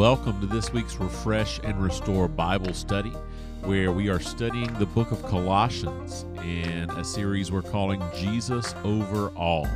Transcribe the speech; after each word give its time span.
welcome 0.00 0.40
to 0.40 0.46
this 0.46 0.72
week's 0.72 0.96
Refresh 0.96 1.60
and 1.62 1.78
Restore 1.82 2.26
Bible 2.26 2.72
study, 2.72 3.12
where 3.60 3.92
we 3.92 4.08
are 4.08 4.18
studying 4.18 4.72
the 4.78 4.86
book 4.86 5.12
of 5.12 5.22
Colossians 5.24 6.24
in 6.42 6.88
a 6.92 7.04
series 7.04 7.52
we're 7.52 7.60
calling 7.60 8.02
Jesus 8.16 8.74
Over 8.82 9.28
All. 9.36 9.68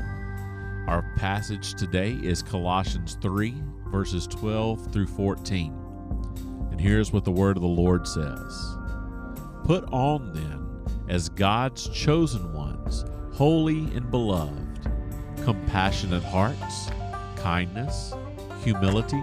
Our 0.89 1.05
passage 1.19 1.75
today 1.75 2.13
is 2.23 2.43
Colossians 2.43 3.19
3, 3.21 3.55
verses 3.89 4.27
12 4.27 4.91
through 4.95 5.09
14. 5.09 5.79
And 6.71 6.81
here's 6.81 7.13
what 7.13 7.27
the 7.27 7.31
word 7.31 7.59
of 7.59 7.63
the 7.63 7.69
Lord 7.69 8.09
says 8.09 8.79
Put 9.65 9.85
on 9.93 10.33
then, 10.33 10.87
as 11.07 11.29
God's 11.29 11.91
chosen 11.91 12.51
ones, 12.55 13.05
holy 13.35 13.95
and 13.95 14.11
beloved, 14.11 14.89
compassionate 15.45 16.25
hearts, 16.25 16.89
kindness, 17.37 18.15
humility, 18.63 19.23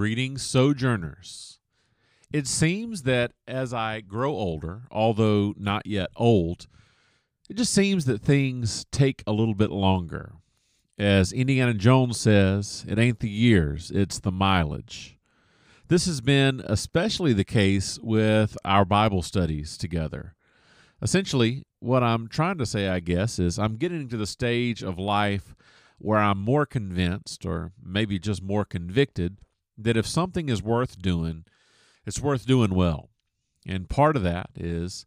Greetings, 0.00 0.40
sojourners. 0.40 1.58
It 2.32 2.46
seems 2.46 3.02
that 3.02 3.32
as 3.46 3.74
I 3.74 4.00
grow 4.00 4.30
older, 4.30 4.84
although 4.90 5.52
not 5.58 5.86
yet 5.86 6.08
old, 6.16 6.68
it 7.50 7.58
just 7.58 7.74
seems 7.74 8.06
that 8.06 8.22
things 8.22 8.86
take 8.90 9.22
a 9.26 9.32
little 9.32 9.52
bit 9.52 9.70
longer. 9.70 10.32
As 10.98 11.34
Indiana 11.34 11.74
Jones 11.74 12.18
says, 12.18 12.86
it 12.88 12.98
ain't 12.98 13.20
the 13.20 13.28
years, 13.28 13.90
it's 13.90 14.18
the 14.18 14.32
mileage. 14.32 15.18
This 15.88 16.06
has 16.06 16.22
been 16.22 16.62
especially 16.64 17.34
the 17.34 17.44
case 17.44 17.98
with 18.02 18.56
our 18.64 18.86
Bible 18.86 19.20
studies 19.20 19.76
together. 19.76 20.34
Essentially, 21.02 21.64
what 21.78 22.02
I'm 22.02 22.26
trying 22.26 22.56
to 22.56 22.64
say, 22.64 22.88
I 22.88 23.00
guess, 23.00 23.38
is 23.38 23.58
I'm 23.58 23.76
getting 23.76 24.08
to 24.08 24.16
the 24.16 24.26
stage 24.26 24.82
of 24.82 24.98
life 24.98 25.54
where 25.98 26.20
I'm 26.20 26.38
more 26.38 26.64
convinced, 26.64 27.44
or 27.44 27.72
maybe 27.84 28.18
just 28.18 28.42
more 28.42 28.64
convicted, 28.64 29.36
that 29.78 29.96
if 29.96 30.06
something 30.06 30.48
is 30.48 30.62
worth 30.62 30.98
doing, 31.00 31.44
it's 32.06 32.20
worth 32.20 32.46
doing 32.46 32.74
well. 32.74 33.10
And 33.66 33.88
part 33.88 34.16
of 34.16 34.22
that 34.22 34.50
is 34.54 35.06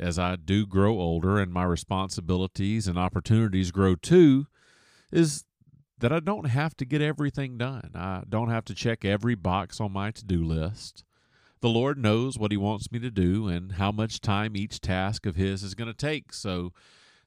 as 0.00 0.18
I 0.18 0.36
do 0.36 0.66
grow 0.66 0.98
older 0.98 1.38
and 1.38 1.52
my 1.52 1.64
responsibilities 1.64 2.88
and 2.88 2.98
opportunities 2.98 3.70
grow 3.70 3.94
too, 3.94 4.46
is 5.12 5.44
that 5.98 6.12
I 6.12 6.20
don't 6.20 6.46
have 6.46 6.74
to 6.78 6.86
get 6.86 7.02
everything 7.02 7.58
done. 7.58 7.90
I 7.94 8.22
don't 8.26 8.48
have 8.48 8.64
to 8.66 8.74
check 8.74 9.04
every 9.04 9.34
box 9.34 9.80
on 9.80 9.92
my 9.92 10.10
to 10.12 10.24
do 10.24 10.42
list. 10.42 11.04
The 11.60 11.68
Lord 11.68 11.98
knows 11.98 12.38
what 12.38 12.52
He 12.52 12.56
wants 12.56 12.90
me 12.90 12.98
to 13.00 13.10
do 13.10 13.48
and 13.48 13.72
how 13.72 13.92
much 13.92 14.22
time 14.22 14.56
each 14.56 14.80
task 14.80 15.26
of 15.26 15.36
His 15.36 15.62
is 15.62 15.74
going 15.74 15.92
to 15.92 15.94
take. 15.94 16.32
So 16.32 16.72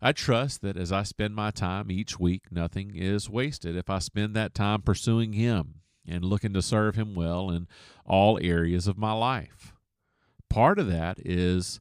I 0.01 0.11
trust 0.11 0.61
that 0.63 0.75
as 0.75 0.91
I 0.91 1.03
spend 1.03 1.35
my 1.35 1.51
time 1.51 1.91
each 1.91 2.19
week, 2.19 2.51
nothing 2.51 2.93
is 2.95 3.29
wasted 3.29 3.75
if 3.75 3.91
I 3.91 3.99
spend 3.99 4.35
that 4.35 4.55
time 4.55 4.81
pursuing 4.81 5.33
Him 5.33 5.82
and 6.07 6.25
looking 6.25 6.53
to 6.53 6.61
serve 6.61 6.95
Him 6.95 7.15
well 7.15 7.49
in 7.49 7.67
all 8.05 8.39
areas 8.41 8.87
of 8.87 8.97
my 8.97 9.13
life. 9.13 9.73
Part 10.49 10.79
of 10.79 10.87
that 10.87 11.17
is 11.19 11.79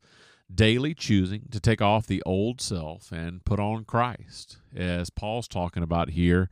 daily 0.55 0.95
choosing 0.95 1.43
to 1.51 1.61
take 1.61 1.81
off 1.81 2.07
the 2.07 2.23
old 2.25 2.61
self 2.61 3.11
and 3.13 3.45
put 3.45 3.61
on 3.61 3.85
Christ, 3.85 4.59
as 4.75 5.11
Paul's 5.11 5.49
talking 5.49 5.83
about 5.83 6.11
here 6.11 6.49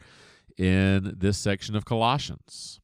in 0.57 1.15
this 1.17 1.39
section 1.39 1.77
of 1.77 1.85
Colossians. 1.85 2.81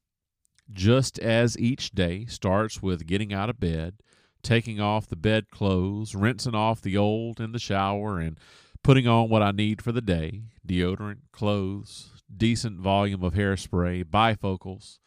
Just 0.71 1.17
as 1.19 1.57
each 1.57 1.91
day 1.91 2.25
starts 2.25 2.81
with 2.81 3.07
getting 3.07 3.33
out 3.33 3.49
of 3.49 3.59
bed, 3.59 3.95
taking 4.43 4.79
off 4.79 5.07
the 5.07 5.15
bed 5.15 5.49
clothes, 5.49 6.15
rinsing 6.15 6.55
off 6.55 6.81
the 6.81 6.97
old 6.97 7.39
in 7.39 7.51
the 7.51 7.59
shower, 7.59 8.19
and 8.19 8.37
putting 8.83 9.07
on 9.07 9.29
what 9.29 9.41
I 9.41 9.51
need 9.51 9.81
for 9.81 9.91
the 9.91 10.01
day 10.01 10.43
deodorant, 10.65 11.19
clothes, 11.31 12.16
decent 12.35 12.79
volume 12.79 13.23
of 13.23 13.33
hairspray, 13.33 14.03
bifocals. 14.03 14.99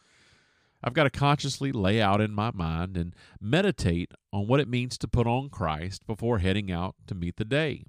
I've 0.83 0.93
got 0.93 1.03
to 1.03 1.09
consciously 1.09 1.71
lay 1.71 2.01
out 2.01 2.21
in 2.21 2.31
my 2.31 2.51
mind 2.51 2.97
and 2.97 3.15
meditate 3.39 4.11
on 4.33 4.47
what 4.47 4.59
it 4.59 4.67
means 4.67 4.97
to 4.97 5.07
put 5.07 5.27
on 5.27 5.49
Christ 5.49 6.07
before 6.07 6.39
heading 6.39 6.71
out 6.71 6.95
to 7.07 7.15
meet 7.15 7.37
the 7.37 7.45
day. 7.45 7.85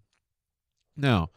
Now, 0.97 1.31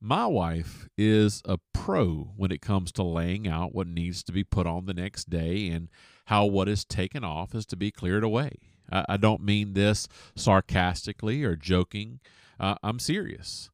my 0.00 0.26
wife 0.26 0.88
is 0.96 1.42
a 1.44 1.58
pro 1.72 2.32
when 2.36 2.52
it 2.52 2.62
comes 2.62 2.92
to 2.92 3.02
laying 3.02 3.46
out 3.46 3.74
what 3.74 3.86
needs 3.86 4.22
to 4.24 4.32
be 4.32 4.44
put 4.44 4.66
on 4.66 4.86
the 4.86 4.94
next 4.94 5.28
day 5.28 5.68
and 5.68 5.88
how 6.26 6.46
what 6.46 6.68
is 6.68 6.84
taken 6.84 7.24
off 7.24 7.54
is 7.54 7.66
to 7.66 7.76
be 7.76 7.90
cleared 7.90 8.24
away. 8.24 8.52
I, 8.90 9.16
don't 9.16 9.42
mean 9.42 9.72
this 9.72 10.06
sarcastically 10.36 11.42
or 11.42 11.56
joking. 11.56 12.20
Uh, 12.60 12.76
I'm 12.82 13.00
serious. 13.00 13.70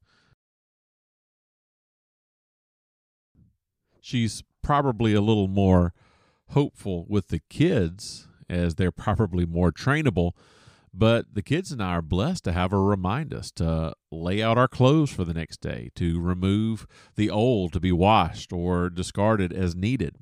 She's 4.03 4.43
probably 4.61 5.13
a 5.13 5.21
little 5.21 5.47
more 5.47 5.93
hopeful 6.49 7.05
with 7.07 7.29
the 7.29 7.41
kids 7.49 8.27
as 8.49 8.75
they're 8.75 8.91
probably 8.91 9.45
more 9.45 9.71
trainable. 9.71 10.33
But 10.93 11.33
the 11.33 11.41
kids 11.41 11.71
and 11.71 11.81
I 11.81 11.93
are 11.93 12.01
blessed 12.03 12.43
to 12.43 12.51
have 12.51 12.69
her 12.69 12.83
remind 12.83 13.33
us 13.33 13.49
to 13.53 13.95
lay 14.11 14.43
out 14.43 14.59
our 14.59 14.67
clothes 14.67 15.09
for 15.09 15.23
the 15.23 15.33
next 15.33 15.59
day, 15.61 15.89
to 15.95 16.21
remove 16.21 16.85
the 17.15 17.31
old 17.31 17.73
to 17.73 17.79
be 17.79 17.91
washed 17.91 18.53
or 18.53 18.91
discarded 18.91 19.51
as 19.51 19.73
needed. 19.73 20.17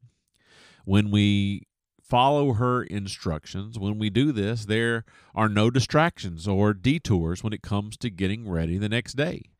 When 0.85 1.11
we 1.11 1.63
follow 2.01 2.53
her 2.53 2.83
instructions, 2.83 3.77
when 3.77 3.97
we 3.97 4.09
do 4.09 4.31
this, 4.31 4.65
there 4.65 5.03
are 5.35 5.49
no 5.49 5.69
distractions 5.69 6.47
or 6.47 6.73
detours 6.73 7.43
when 7.43 7.51
it 7.51 7.61
comes 7.61 7.97
to 7.97 8.09
getting 8.09 8.47
ready 8.47 8.77
the 8.77 8.89
next 8.89 9.13
day 9.13 9.50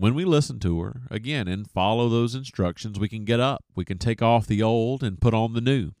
when 0.00 0.14
we 0.14 0.24
listen 0.24 0.58
to 0.58 0.80
her, 0.80 1.02
again, 1.10 1.46
and 1.46 1.70
follow 1.70 2.08
those 2.08 2.34
instructions, 2.34 2.98
we 2.98 3.06
can 3.06 3.26
get 3.26 3.38
up. 3.38 3.66
We 3.74 3.84
can 3.84 3.98
take 3.98 4.22
off 4.22 4.46
the 4.46 4.62
old 4.62 5.02
and 5.02 5.20
put 5.20 5.34
on 5.34 5.52
the 5.52 5.60
new. 5.60 5.92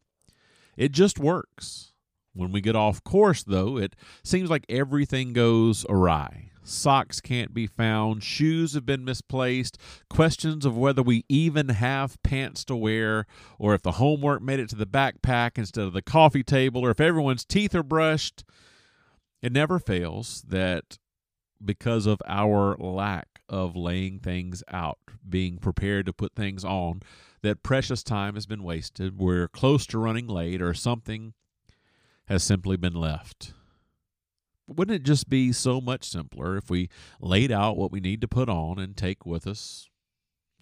It 0.74 0.92
just 0.92 1.18
works. 1.18 1.92
When 2.32 2.50
we 2.50 2.62
get 2.62 2.74
off 2.74 3.04
course, 3.04 3.42
though, 3.42 3.76
it 3.76 3.94
seems 4.24 4.48
like 4.48 4.64
everything 4.70 5.34
goes 5.34 5.84
awry. 5.86 6.48
Socks 6.62 7.20
can't 7.20 7.52
be 7.52 7.66
found, 7.66 8.24
shoes 8.24 8.72
have 8.72 8.86
been 8.86 9.04
misplaced, 9.04 9.76
questions 10.08 10.64
of 10.64 10.78
whether 10.78 11.02
we 11.02 11.26
even 11.28 11.68
have 11.68 12.22
pants 12.22 12.64
to 12.66 12.76
wear, 12.76 13.26
or 13.58 13.74
if 13.74 13.82
the 13.82 13.92
homework 13.92 14.40
made 14.40 14.60
it 14.60 14.70
to 14.70 14.76
the 14.76 14.86
backpack 14.86 15.58
instead 15.58 15.84
of 15.84 15.92
the 15.92 16.00
coffee 16.00 16.42
table, 16.42 16.86
or 16.86 16.90
if 16.90 17.00
everyone's 17.00 17.44
teeth 17.44 17.74
are 17.74 17.82
brushed. 17.82 18.44
It 19.42 19.52
never 19.52 19.78
fails 19.78 20.42
that 20.48 20.96
because 21.62 22.06
of 22.06 22.22
our 22.26 22.78
lack 22.78 23.29
of 23.50 23.76
laying 23.76 24.20
things 24.20 24.62
out, 24.70 24.98
being 25.28 25.58
prepared 25.58 26.06
to 26.06 26.12
put 26.14 26.34
things 26.34 26.64
on, 26.64 27.02
that 27.42 27.62
precious 27.62 28.02
time 28.02 28.34
has 28.34 28.46
been 28.46 28.62
wasted. 28.62 29.18
We're 29.18 29.48
close 29.48 29.86
to 29.88 29.98
running 29.98 30.26
late, 30.26 30.62
or 30.62 30.72
something 30.72 31.34
has 32.26 32.42
simply 32.42 32.76
been 32.76 32.94
left. 32.94 33.52
But 34.66 34.76
wouldn't 34.76 34.96
it 34.96 35.04
just 35.04 35.28
be 35.28 35.52
so 35.52 35.80
much 35.80 36.04
simpler 36.04 36.56
if 36.56 36.70
we 36.70 36.88
laid 37.20 37.50
out 37.50 37.76
what 37.76 37.90
we 37.90 38.00
need 38.00 38.20
to 38.20 38.28
put 38.28 38.48
on 38.48 38.78
and 38.78 38.96
take 38.96 39.26
with 39.26 39.46
us 39.46 39.88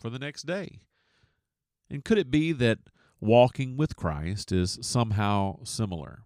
for 0.00 0.08
the 0.08 0.18
next 0.18 0.44
day? 0.46 0.80
And 1.90 2.04
could 2.04 2.18
it 2.18 2.30
be 2.30 2.52
that 2.52 2.78
walking 3.20 3.76
with 3.76 3.96
Christ 3.96 4.50
is 4.50 4.78
somehow 4.80 5.58
similar? 5.64 6.22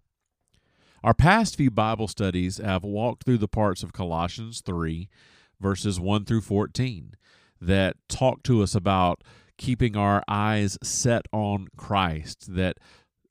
Our 1.03 1.13
past 1.13 1.57
few 1.57 1.69
Bible 1.69 2.07
studies 2.07 2.59
have 2.59 2.85
walked 2.85 3.25
through 3.25 3.39
the 3.39 3.47
parts 3.49 3.83
of 3.83 3.91
Colossians 3.91 4.61
3 4.61 5.09
verses 5.63 5.99
1 5.99 6.25
through 6.25 6.41
14 6.41 7.15
that 7.59 7.95
talk 8.09 8.43
to 8.43 8.61
us 8.61 8.75
about 8.75 9.23
keeping 9.57 9.95
our 9.95 10.21
eyes 10.27 10.77
set 10.83 11.25
on 11.31 11.69
Christ, 11.77 12.53
that 12.53 12.77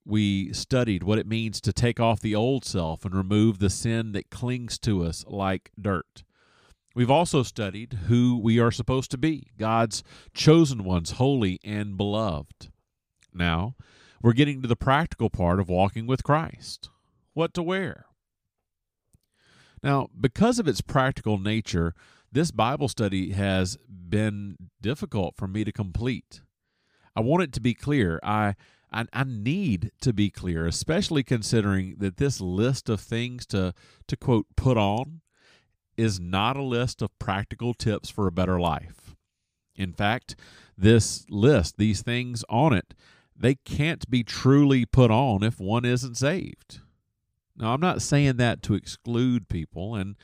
we 0.04 0.52
studied 0.52 1.02
what 1.02 1.18
it 1.18 1.26
means 1.26 1.60
to 1.60 1.72
take 1.72 2.00
off 2.00 2.20
the 2.20 2.34
old 2.34 2.64
self 2.64 3.04
and 3.04 3.14
remove 3.14 3.58
the 3.58 3.70
sin 3.70 4.12
that 4.12 4.30
clings 4.30 4.78
to 4.80 5.04
us 5.04 5.24
like 5.28 5.70
dirt. 5.80 6.24
We've 6.94 7.10
also 7.10 7.42
studied 7.42 7.92
who 8.08 8.38
we 8.38 8.58
are 8.58 8.70
supposed 8.70 9.10
to 9.12 9.18
be 9.18 9.48
God's 9.58 10.02
chosen 10.34 10.84
ones, 10.84 11.12
holy 11.12 11.60
and 11.62 11.96
beloved. 11.96 12.70
Now, 13.32 13.76
we're 14.22 14.32
getting 14.32 14.62
to 14.62 14.68
the 14.68 14.76
practical 14.76 15.30
part 15.30 15.60
of 15.60 15.68
walking 15.68 16.06
with 16.06 16.24
Christ 16.24 16.88
what 17.34 17.54
to 17.54 17.62
wear. 17.62 18.06
Now, 19.82 20.08
because 20.18 20.58
of 20.58 20.68
its 20.68 20.80
practical 20.80 21.38
nature, 21.38 21.94
this 22.32 22.50
Bible 22.50 22.88
study 22.88 23.32
has 23.32 23.76
been 23.88 24.56
difficult 24.80 25.36
for 25.36 25.46
me 25.46 25.64
to 25.64 25.72
complete. 25.72 26.40
I 27.14 27.20
want 27.20 27.42
it 27.42 27.52
to 27.52 27.60
be 27.60 27.74
clear. 27.74 28.18
I 28.22 28.54
I, 28.92 29.06
I 29.12 29.24
need 29.24 29.90
to 30.02 30.12
be 30.12 30.30
clear, 30.30 30.66
especially 30.66 31.22
considering 31.22 31.96
that 31.98 32.18
this 32.18 32.40
list 32.40 32.88
of 32.88 33.00
things 33.00 33.46
to, 33.46 33.72
to 34.06 34.16
quote, 34.16 34.46
put 34.54 34.76
on 34.76 35.22
is 35.96 36.20
not 36.20 36.56
a 36.56 36.62
list 36.62 37.00
of 37.02 37.18
practical 37.18 37.74
tips 37.74 38.10
for 38.10 38.26
a 38.26 38.32
better 38.32 38.60
life. 38.60 39.14
In 39.76 39.92
fact, 39.92 40.36
this 40.76 41.24
list, 41.30 41.78
these 41.78 42.02
things 42.02 42.44
on 42.48 42.72
it, 42.72 42.94
they 43.34 43.54
can't 43.54 44.08
be 44.10 44.22
truly 44.22 44.84
put 44.84 45.10
on 45.10 45.42
if 45.42 45.58
one 45.58 45.84
isn't 45.84 46.16
saved. 46.16 46.80
Now, 47.56 47.74
I'm 47.74 47.80
not 47.80 48.02
saying 48.02 48.36
that 48.36 48.62
to 48.64 48.74
exclude 48.74 49.48
people, 49.48 49.94
and 49.94 50.16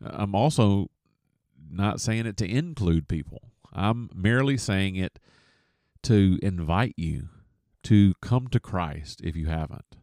I'm 0.00 0.34
also 0.34 0.88
not 1.72 2.00
saying 2.00 2.26
it 2.26 2.36
to 2.38 2.48
include 2.48 3.08
people. 3.08 3.50
I'm 3.72 4.10
merely 4.14 4.56
saying 4.56 4.96
it 4.96 5.18
to 6.04 6.38
invite 6.42 6.94
you 6.96 7.28
to 7.84 8.14
come 8.20 8.48
to 8.48 8.60
Christ 8.60 9.20
if 9.22 9.36
you 9.36 9.46
haven't. 9.46 9.96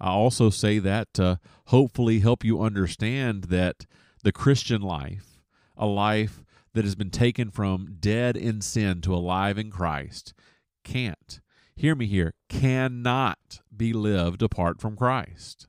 I 0.00 0.10
also 0.10 0.50
say 0.50 0.78
that 0.80 1.12
to 1.14 1.38
hopefully 1.66 2.20
help 2.20 2.44
you 2.44 2.62
understand 2.62 3.44
that 3.44 3.86
the 4.22 4.32
Christian 4.32 4.82
life, 4.82 5.40
a 5.76 5.86
life 5.86 6.44
that 6.72 6.84
has 6.84 6.94
been 6.94 7.10
taken 7.10 7.50
from 7.50 7.96
dead 8.00 8.36
in 8.36 8.60
sin 8.60 9.00
to 9.02 9.14
alive 9.14 9.58
in 9.58 9.70
Christ, 9.70 10.34
can't, 10.82 11.40
hear 11.76 11.94
me 11.94 12.06
here, 12.06 12.34
cannot 12.48 13.60
be 13.74 13.92
lived 13.92 14.42
apart 14.42 14.80
from 14.80 14.96
Christ. 14.96 15.68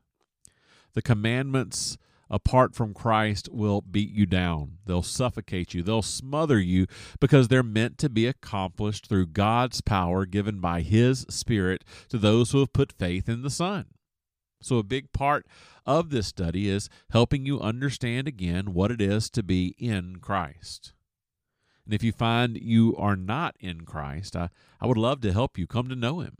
The 0.93 1.01
commandments 1.01 1.97
apart 2.29 2.75
from 2.75 2.93
Christ 2.93 3.49
will 3.51 3.81
beat 3.81 4.11
you 4.11 4.25
down. 4.25 4.77
They'll 4.85 5.03
suffocate 5.03 5.73
you. 5.73 5.83
They'll 5.83 6.01
smother 6.01 6.59
you 6.59 6.87
because 7.19 7.47
they're 7.47 7.63
meant 7.63 7.97
to 7.99 8.09
be 8.09 8.27
accomplished 8.27 9.07
through 9.07 9.27
God's 9.27 9.81
power 9.81 10.25
given 10.25 10.59
by 10.59 10.81
His 10.81 11.25
Spirit 11.29 11.83
to 12.09 12.17
those 12.17 12.51
who 12.51 12.59
have 12.59 12.73
put 12.73 12.93
faith 12.93 13.29
in 13.29 13.41
the 13.41 13.49
Son. 13.49 13.85
So, 14.61 14.77
a 14.77 14.83
big 14.83 15.11
part 15.11 15.45
of 15.85 16.09
this 16.09 16.27
study 16.27 16.67
is 16.67 16.89
helping 17.11 17.45
you 17.45 17.59
understand 17.59 18.27
again 18.27 18.73
what 18.73 18.91
it 18.91 19.01
is 19.01 19.29
to 19.31 19.43
be 19.43 19.75
in 19.77 20.17
Christ. 20.17 20.93
And 21.85 21.93
if 21.93 22.01
you 22.01 22.11
find 22.11 22.57
you 22.57 22.95
are 22.97 23.15
not 23.15 23.55
in 23.59 23.81
Christ, 23.81 24.35
I, 24.35 24.49
I 24.81 24.87
would 24.87 24.97
love 24.97 25.21
to 25.21 25.33
help 25.33 25.57
you 25.57 25.67
come 25.67 25.87
to 25.89 25.95
know 25.95 26.19
Him. 26.21 26.35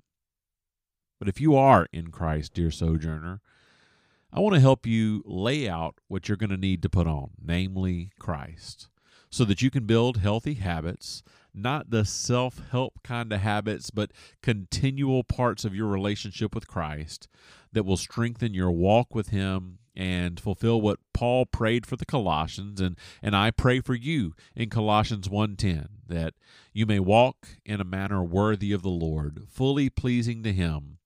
But 1.20 1.30
if 1.30 1.40
you 1.40 1.56
are 1.56 1.88
in 1.94 2.10
Christ, 2.10 2.54
dear 2.54 2.72
sojourner, 2.72 3.42
I 4.36 4.42
want 4.42 4.54
to 4.56 4.60
help 4.60 4.86
you 4.86 5.24
lay 5.26 5.70
out 5.70 5.96
what 6.10 6.28
you're 6.28 6.36
going 6.36 6.50
to 6.50 6.58
need 6.58 6.82
to 6.82 6.90
put 6.90 7.08
on, 7.08 7.30
namely 7.42 8.12
Christ, 8.20 8.90
so 9.30 9.46
that 9.46 9.62
you 9.62 9.72
can 9.72 9.86
build 9.86 10.18
healthy 10.18 10.56
habits, 10.56 11.24
not 11.54 11.90
the 11.90 12.04
self 12.04 12.62
help 12.70 13.02
kind 13.02 13.32
of 13.32 13.40
habits, 13.40 13.92
but 13.92 14.12
continual 14.42 15.24
parts 15.24 15.64
of 15.64 15.74
your 15.74 15.88
relationship 15.88 16.54
with 16.54 16.68
Christ 16.68 17.30
that 17.72 17.86
will 17.86 17.96
strengthen 17.96 18.54
your 18.54 18.72
walk 18.72 19.16
with 19.16 19.30
Him 19.30 19.80
and 19.96 20.38
fulfill 20.38 20.82
what 20.82 21.00
Paul 21.14 21.46
prayed 21.46 21.86
for 21.86 21.96
the 21.96 22.06
Colossians 22.06 22.82
and 22.82 22.98
and 23.22 23.38
I 23.38 23.52
pray 23.52 23.80
for 23.80 23.96
you 23.96 24.34
in 24.54 24.70
Colossians 24.70 25.30
1:10 25.30 25.88
that 26.10 26.34
you 26.74 26.86
may 26.86 27.00
walk 27.00 27.48
in 27.64 27.80
a 27.80 27.86
manner 27.86 28.22
worthy 28.22 28.74
of 28.74 28.82
the 28.82 28.90
Lord 28.90 29.44
fully 29.48 29.90
pleasing 29.90 30.44
to 30.44 30.52
him 30.52 30.98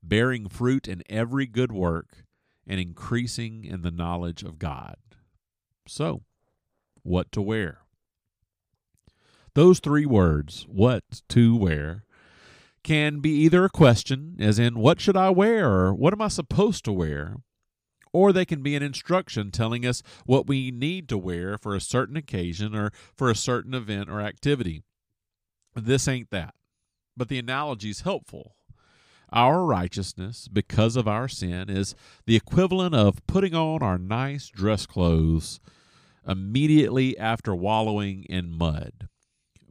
bearing 0.00 0.48
fruit 0.48 0.86
in 0.86 1.02
every 1.08 1.46
good 1.46 1.72
work 1.72 2.27
and 2.68 2.78
increasing 2.78 3.64
in 3.64 3.80
the 3.80 3.90
knowledge 3.90 4.42
of 4.42 4.58
God. 4.58 4.96
So, 5.86 6.22
what 7.02 7.32
to 7.32 7.40
wear? 7.40 7.78
Those 9.54 9.80
three 9.80 10.06
words, 10.06 10.66
what 10.68 11.02
to 11.30 11.56
wear, 11.56 12.04
can 12.84 13.20
be 13.20 13.30
either 13.30 13.64
a 13.64 13.70
question, 13.70 14.36
as 14.38 14.58
in, 14.58 14.78
what 14.78 15.00
should 15.00 15.16
I 15.16 15.30
wear, 15.30 15.68
or 15.68 15.94
what 15.94 16.12
am 16.12 16.22
I 16.22 16.28
supposed 16.28 16.84
to 16.84 16.92
wear? 16.92 17.36
Or 18.12 18.32
they 18.32 18.44
can 18.44 18.62
be 18.62 18.76
an 18.76 18.82
instruction 18.82 19.50
telling 19.50 19.84
us 19.84 20.02
what 20.26 20.46
we 20.46 20.70
need 20.70 21.08
to 21.08 21.18
wear 21.18 21.58
for 21.58 21.74
a 21.74 21.80
certain 21.80 22.16
occasion 22.16 22.74
or 22.74 22.92
for 23.16 23.30
a 23.30 23.34
certain 23.34 23.74
event 23.74 24.08
or 24.08 24.20
activity. 24.20 24.82
This 25.74 26.08
ain't 26.08 26.30
that. 26.30 26.54
But 27.16 27.28
the 27.28 27.38
analogy 27.38 27.90
is 27.90 28.02
helpful 28.02 28.54
our 29.32 29.64
righteousness, 29.64 30.48
because 30.48 30.96
of 30.96 31.06
our 31.06 31.28
sin, 31.28 31.68
is 31.68 31.94
the 32.26 32.36
equivalent 32.36 32.94
of 32.94 33.26
putting 33.26 33.54
on 33.54 33.82
our 33.82 33.98
nice 33.98 34.48
dress 34.48 34.86
clothes 34.86 35.60
immediately 36.26 37.18
after 37.18 37.54
wallowing 37.54 38.24
in 38.24 38.50
mud. 38.50 39.08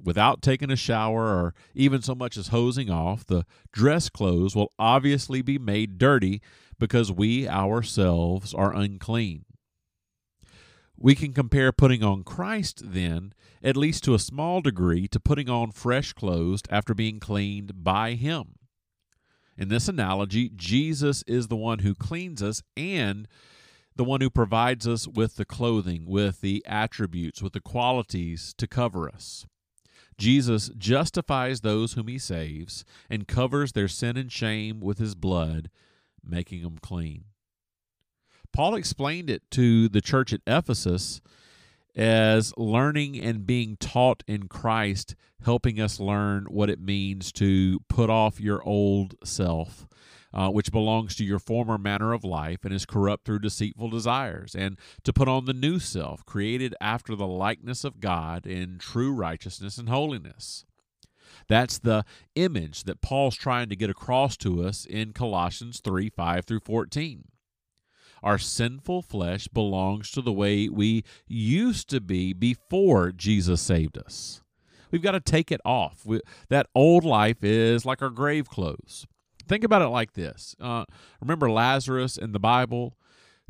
Without 0.04 0.42
taking 0.42 0.72
a 0.72 0.76
shower 0.76 1.26
or 1.26 1.54
even 1.74 2.02
so 2.02 2.14
much 2.14 2.38
as 2.38 2.50
hosing 2.50 2.90
off, 2.90 3.26
the 3.26 3.46
dress 3.72 4.10
clothes 4.10 4.56
will 4.56 4.72
obviously 4.78 5.42
be 5.42 5.58
made 5.58 5.98
dirty 5.98 6.42
because 6.80 7.12
we 7.12 7.48
ourselves 7.48 8.54
are 8.54 8.76
unclean. 8.76 9.46
We 11.00 11.16
can 11.16 11.34
compare 11.34 11.72
putting 11.72 12.04
on 12.04 12.24
Christ, 12.24 12.82
then, 12.94 13.34
at 13.64 13.78
least 13.78 14.04
to 14.06 14.16
a 14.16 14.20
small 14.20 14.62
degree, 14.62 15.08
to 15.10 15.20
putting 15.20 15.50
on 15.50 15.72
fresh 15.72 16.14
clothes 16.14 16.62
after 16.70 16.94
being 16.94 17.20
cleaned 17.20 17.84
by 17.84 18.14
Him. 18.14 18.57
In 19.58 19.70
this 19.70 19.88
analogy, 19.88 20.52
Jesus 20.56 21.24
is 21.26 21.48
the 21.48 21.56
one 21.56 21.80
who 21.80 21.96
cleans 21.96 22.44
us 22.44 22.62
and 22.76 23.28
the 23.96 24.04
one 24.04 24.22
who 24.22 24.30
provides 24.30 24.88
us 24.88 25.08
with 25.08 25.36
the 25.36 25.46
clothing, 25.46 26.06
with 26.06 26.42
the 26.42 26.64
attributes, 26.68 27.42
with 27.42 27.54
the 27.54 27.60
qualities 27.60 28.54
to 28.58 28.68
cover 28.68 29.10
us. 29.10 29.48
Jesus 30.20 30.70
justifies 30.78 31.62
those 31.62 31.94
whom 31.94 32.08
he 32.08 32.20
saves 32.20 32.86
and 33.10 33.28
covers 33.28 33.72
their 33.72 33.88
sin 33.88 34.18
and 34.18 34.32
shame 34.32 34.80
with 34.80 35.00
his 35.00 35.16
blood, 35.16 35.70
making 36.24 36.62
them 36.62 36.78
clean. 36.80 37.26
Paul 38.54 38.76
explained 38.76 39.30
it 39.30 39.44
to 39.52 39.90
the 39.90 40.02
church 40.02 40.34
at 40.34 40.42
Ephesus 40.48 41.22
as 41.98 42.54
learning 42.56 43.20
and 43.20 43.48
being 43.48 43.76
taught 43.78 44.24
in 44.28 44.48
Christ, 44.48 45.16
helping 45.44 45.82
us 45.82 46.00
learn 46.00 46.46
what 46.46 46.70
it 46.70 46.80
means 46.80 47.32
to 47.34 47.80
put 47.90 48.10
off 48.10 48.40
your 48.40 48.64
old 48.64 49.16
self. 49.24 49.88
Uh, 50.34 50.50
which 50.50 50.74
belongs 50.74 51.16
to 51.16 51.24
your 51.24 51.40
former 51.40 51.78
manner 51.78 52.12
of 52.12 52.24
life 52.24 52.66
and 52.66 52.74
is 52.74 52.86
corrupt 52.86 53.26
through 53.26 53.40
deceitful 53.40 53.90
desires, 53.90 54.54
and 54.54 54.78
to 55.04 55.14
put 55.14 55.30
on 55.30 55.46
the 55.46 55.54
new 55.54 55.80
self, 55.80 56.24
created 56.26 56.76
after 56.82 57.16
the 57.16 57.26
likeness 57.26 57.86
of 57.86 58.02
God 58.02 58.46
in 58.46 58.78
true 58.78 59.14
righteousness 59.14 59.78
and 59.78 59.88
holiness. 59.88 60.66
That's 61.48 61.80
the 61.80 62.04
image 62.36 62.84
that 62.84 63.02
Paul's 63.02 63.38
trying 63.38 63.70
to 63.70 63.76
get 63.76 63.90
across 63.90 64.36
to 64.38 64.64
us 64.64 64.86
in 64.86 65.14
Colossians 65.14 65.80
3 65.80 66.10
5 66.10 66.46
through 66.46 66.60
14. 66.60 67.24
Our 68.24 68.38
sinful 68.38 69.04
flesh 69.04 69.48
belongs 69.48 70.12
to 70.12 70.22
the 70.22 70.34
way 70.34 70.70
we 70.70 71.04
used 71.28 71.90
to 71.90 72.02
be 72.02 72.34
before 72.34 73.12
Jesus 73.12 73.62
saved 73.62 73.98
us. 73.98 74.42
We've 74.92 75.02
got 75.02 75.12
to 75.12 75.20
take 75.20 75.52
it 75.52 75.62
off. 75.66 76.06
We, 76.06 76.22
that 76.50 76.68
old 76.74 77.04
life 77.04 77.44
is 77.44 77.86
like 77.86 78.02
our 78.02 78.10
grave 78.10 78.50
clothes. 78.50 79.06
Think 79.48 79.64
about 79.64 79.82
it 79.82 79.88
like 79.88 80.14
this. 80.14 80.56
Uh, 80.60 80.86
remember 81.22 81.50
Lazarus 81.50 82.18
in 82.18 82.32
the 82.32 82.40
Bible? 82.40 82.98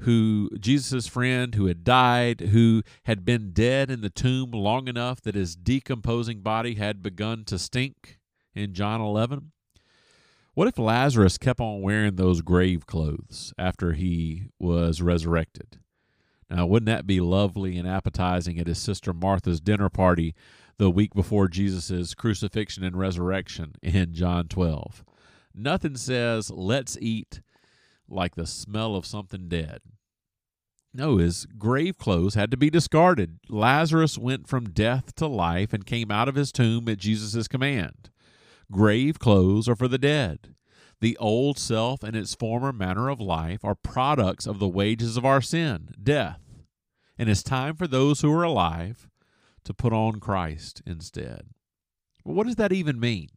who 0.01 0.49
Jesus' 0.59 1.07
friend 1.07 1.55
who 1.55 1.65
had 1.65 1.83
died, 1.83 2.41
who 2.51 2.83
had 3.05 3.25
been 3.25 3.51
dead 3.51 3.89
in 3.89 4.01
the 4.01 4.09
tomb 4.09 4.51
long 4.51 4.87
enough 4.87 5.21
that 5.21 5.35
his 5.35 5.55
decomposing 5.55 6.41
body 6.41 6.75
had 6.75 7.01
begun 7.01 7.43
to 7.45 7.57
stink 7.57 8.19
in 8.53 8.73
John 8.73 9.01
11. 9.01 9.51
What 10.57 10.67
if 10.67 10.79
Lazarus 10.79 11.37
kept 11.37 11.59
on 11.59 11.83
wearing 11.83 12.15
those 12.15 12.41
grave 12.41 12.87
clothes 12.87 13.53
after 13.59 13.93
he 13.93 14.47
was 14.57 15.03
resurrected? 15.03 15.77
Now, 16.49 16.65
wouldn't 16.65 16.87
that 16.87 17.05
be 17.05 17.19
lovely 17.19 17.77
and 17.77 17.87
appetizing 17.87 18.57
at 18.57 18.65
his 18.65 18.79
sister 18.79 19.13
Martha's 19.13 19.61
dinner 19.61 19.87
party 19.87 20.33
the 20.79 20.89
week 20.89 21.13
before 21.13 21.47
Jesus' 21.47 22.15
crucifixion 22.15 22.83
and 22.83 22.97
resurrection 22.97 23.75
in 23.83 24.15
John 24.15 24.47
12? 24.47 25.03
Nothing 25.53 25.95
says, 25.95 26.49
let's 26.49 26.97
eat 26.99 27.41
like 28.09 28.33
the 28.33 28.47
smell 28.47 28.95
of 28.95 29.05
something 29.05 29.47
dead. 29.49 29.81
No, 30.91 31.17
his 31.17 31.45
grave 31.59 31.99
clothes 31.99 32.33
had 32.33 32.49
to 32.49 32.57
be 32.57 32.71
discarded. 32.71 33.37
Lazarus 33.47 34.17
went 34.17 34.47
from 34.47 34.71
death 34.71 35.13
to 35.17 35.27
life 35.27 35.71
and 35.71 35.85
came 35.85 36.09
out 36.09 36.27
of 36.27 36.33
his 36.33 36.51
tomb 36.51 36.89
at 36.89 36.97
Jesus' 36.97 37.47
command. 37.47 38.09
Grave 38.71 39.19
clothes 39.19 39.69
are 39.69 39.75
for 39.75 39.87
the 39.87 39.97
dead. 39.97 40.55
The 40.99 41.17
old 41.17 41.57
self 41.57 42.03
and 42.03 42.15
its 42.15 42.33
former 42.33 42.73
manner 42.73 43.09
of 43.09 43.19
life 43.19 43.63
are 43.63 43.75
products 43.75 44.47
of 44.47 44.59
the 44.59 44.67
wages 44.67 45.15
of 45.15 45.25
our 45.25 45.41
sin, 45.41 45.89
death. 46.01 46.41
And 47.17 47.29
it's 47.29 47.43
time 47.43 47.75
for 47.75 47.87
those 47.87 48.21
who 48.21 48.33
are 48.33 48.43
alive 48.43 49.07
to 49.63 49.73
put 49.73 49.93
on 49.93 50.19
Christ 50.19 50.81
instead. 50.85 51.49
But 52.25 52.33
what 52.33 52.47
does 52.47 52.55
that 52.55 52.73
even 52.73 52.99
mean? 52.99 53.29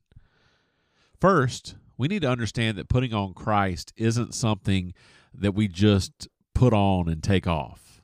First, 1.20 1.76
we 1.98 2.08
need 2.08 2.22
to 2.22 2.30
understand 2.30 2.78
that 2.78 2.88
putting 2.88 3.12
on 3.12 3.34
Christ 3.34 3.92
isn't 3.96 4.34
something 4.34 4.94
that 5.34 5.52
we 5.52 5.68
just 5.68 6.28
put 6.54 6.72
on 6.72 7.08
and 7.08 7.22
take 7.22 7.46
off. 7.46 8.02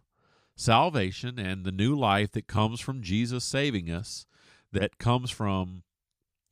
Salvation 0.55 1.39
and 1.39 1.65
the 1.65 1.73
new 1.73 1.95
life 1.95 2.31
that 2.33 2.47
comes 2.47 2.81
from 2.81 3.03
Jesus 3.03 3.45
saving 3.45 3.91
us, 3.91 4.27
that 4.73 4.99
comes 4.99 5.31
from 5.31 5.83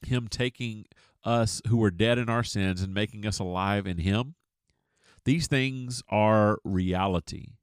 him 0.06 0.28
taking 0.28 0.86
us 1.24 1.62
who 1.68 1.78
were 1.78 1.90
dead 1.90 2.18
in 2.18 2.28
our 2.28 2.44
sins 2.44 2.82
and 2.82 2.92
making 2.92 3.26
us 3.26 3.38
alive 3.38 3.86
in 3.86 3.98
Him, 3.98 4.34
these 5.24 5.46
things 5.46 6.02
are 6.08 6.58
reality. 6.64 7.54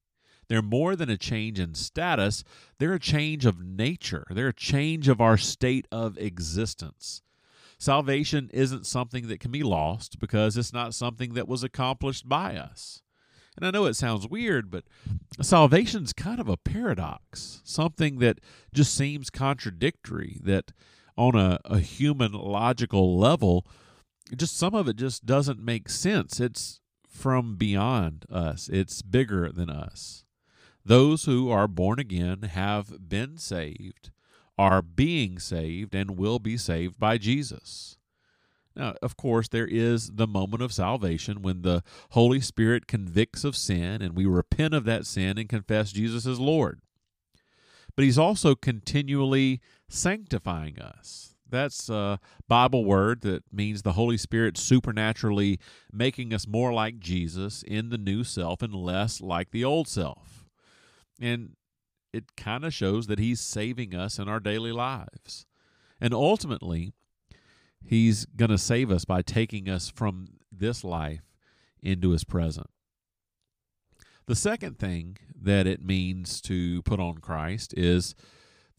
They're 0.48 0.62
more 0.62 0.96
than 0.96 1.10
a 1.10 1.18
change 1.18 1.60
in 1.60 1.76
status, 1.76 2.44
they're 2.78 2.94
a 2.94 3.00
change 3.00 3.46
of 3.46 3.64
nature, 3.64 4.26
they're 4.32 4.50
a 4.50 4.54
change 4.54 5.08
of 5.08 5.22
our 5.22 5.38
state 5.38 5.88
of 5.92 6.18
existence. 6.18 7.22
Salvation 7.78 8.50
isn't 8.54 8.86
something 8.86 9.28
that 9.28 9.40
can 9.40 9.52
be 9.52 9.64
lost 9.64 10.20
because 10.20 10.58
it's 10.58 10.74
not 10.74 10.94
something 10.94 11.34
that 11.34 11.48
was 11.48 11.64
accomplished 11.64 12.28
by 12.28 12.56
us. 12.56 13.02
And 13.56 13.66
I 13.66 13.72
know 13.72 13.86
it 13.86 13.96
sounds 13.96 14.28
weird, 14.28 14.70
but 14.70 14.84
salvation's 15.42 16.14
kind 16.14 16.40
of 16.40 16.48
a 16.48 16.58
paradox, 16.58 17.62
something 17.64 18.20
that 18.20 18.40
just 18.74 18.94
seems 18.94 19.30
contradictory, 19.30 20.38
that 20.44 20.72
on 21.18 21.36
a, 21.36 21.60
a 21.65 21.80
human 21.80 22.34
logical 22.34 23.18
level, 23.18 23.65
just 24.36 24.58
some 24.58 24.74
of 24.74 24.88
it 24.88 24.96
just 24.96 25.25
doesn't 25.25 25.60
make 25.60 25.89
sense. 25.89 26.39
It's 26.39 26.80
from 27.08 27.56
beyond 27.56 28.25
us, 28.32 28.70
it's 28.72 29.01
bigger 29.01 29.51
than 29.51 29.70
us. 29.70 30.24
Those 30.84 31.25
who 31.25 31.51
are 31.51 31.68
born 31.68 32.00
again 32.00 32.44
have 32.44 33.08
been 33.08 33.38
saved, 33.38 34.10
are 34.58 34.82
being 34.82 35.38
saved, 35.38 35.94
and 35.94 36.18
will 36.18 36.39
be 36.39 36.58
saved 36.58 37.00
by 37.00 37.18
Jesus. 37.18 37.98
Now, 38.75 38.96
of 39.01 39.18
course, 39.18 39.48
there 39.48 39.68
is 39.68 40.12
the 40.12 40.27
moment 40.27 40.63
of 40.63 40.74
salvation 40.74 41.41
when 41.41 41.62
the 41.62 41.84
Holy 42.12 42.39
Spirit 42.39 42.88
convicts 42.88 43.44
of 43.44 43.56
sin 43.56 44.01
and 44.01 44.15
we 44.15 44.25
repent 44.25 44.74
of 44.74 44.86
that 44.86 45.06
sin 45.06 45.38
and 45.38 45.50
confess 45.50 45.91
Jesus 45.91 46.25
as 46.25 46.39
Lord. 46.39 46.82
But 47.96 48.06
He's 48.06 48.18
also 48.18 48.56
continually 48.56 49.60
sanctifying 49.92 50.80
us. 50.80 51.36
That's 51.50 51.90
a 51.90 52.20
Bible 52.48 52.86
word 52.86 53.22
that 53.22 53.44
means 53.52 53.82
the 53.82 53.94
Holy 53.94 54.18
Spirit 54.18 54.58
supernaturally 54.58 55.60
making 55.92 56.34
us 56.34 56.48
more 56.48 56.72
like 56.72 57.00
Jesus 57.00 57.62
in 57.64 57.90
the 57.90 57.98
new 57.98 58.24
self 58.24 58.62
and 58.62 58.74
less 58.74 59.20
like 59.20 59.52
the 59.52 59.66
old 59.66 59.88
self. 59.88 60.46
And 61.20 61.58
it 62.14 62.36
kind 62.38 62.64
of 62.64 62.74
shows 62.74 63.08
that 63.08 63.20
He's 63.20 63.42
saving 63.42 63.94
us 63.94 64.18
in 64.18 64.30
our 64.30 64.40
daily 64.40 64.72
lives. 64.72 65.46
And 66.00 66.14
ultimately, 66.14 66.94
He's 67.84 68.26
going 68.26 68.52
to 68.52 68.58
save 68.58 68.92
us 68.92 69.04
by 69.04 69.22
taking 69.22 69.68
us 69.68 69.90
from 69.90 70.28
this 70.52 70.84
life 70.84 71.32
into 71.82 72.12
his 72.12 72.24
present. 72.24 72.70
The 74.28 74.36
second 74.36 74.78
thing 74.78 75.18
that 75.36 75.68
it 75.68 75.84
means 75.84 76.42
to 76.42 76.82
put 76.84 77.00
on 77.00 77.18
Christ 77.18 77.74
is 77.76 78.16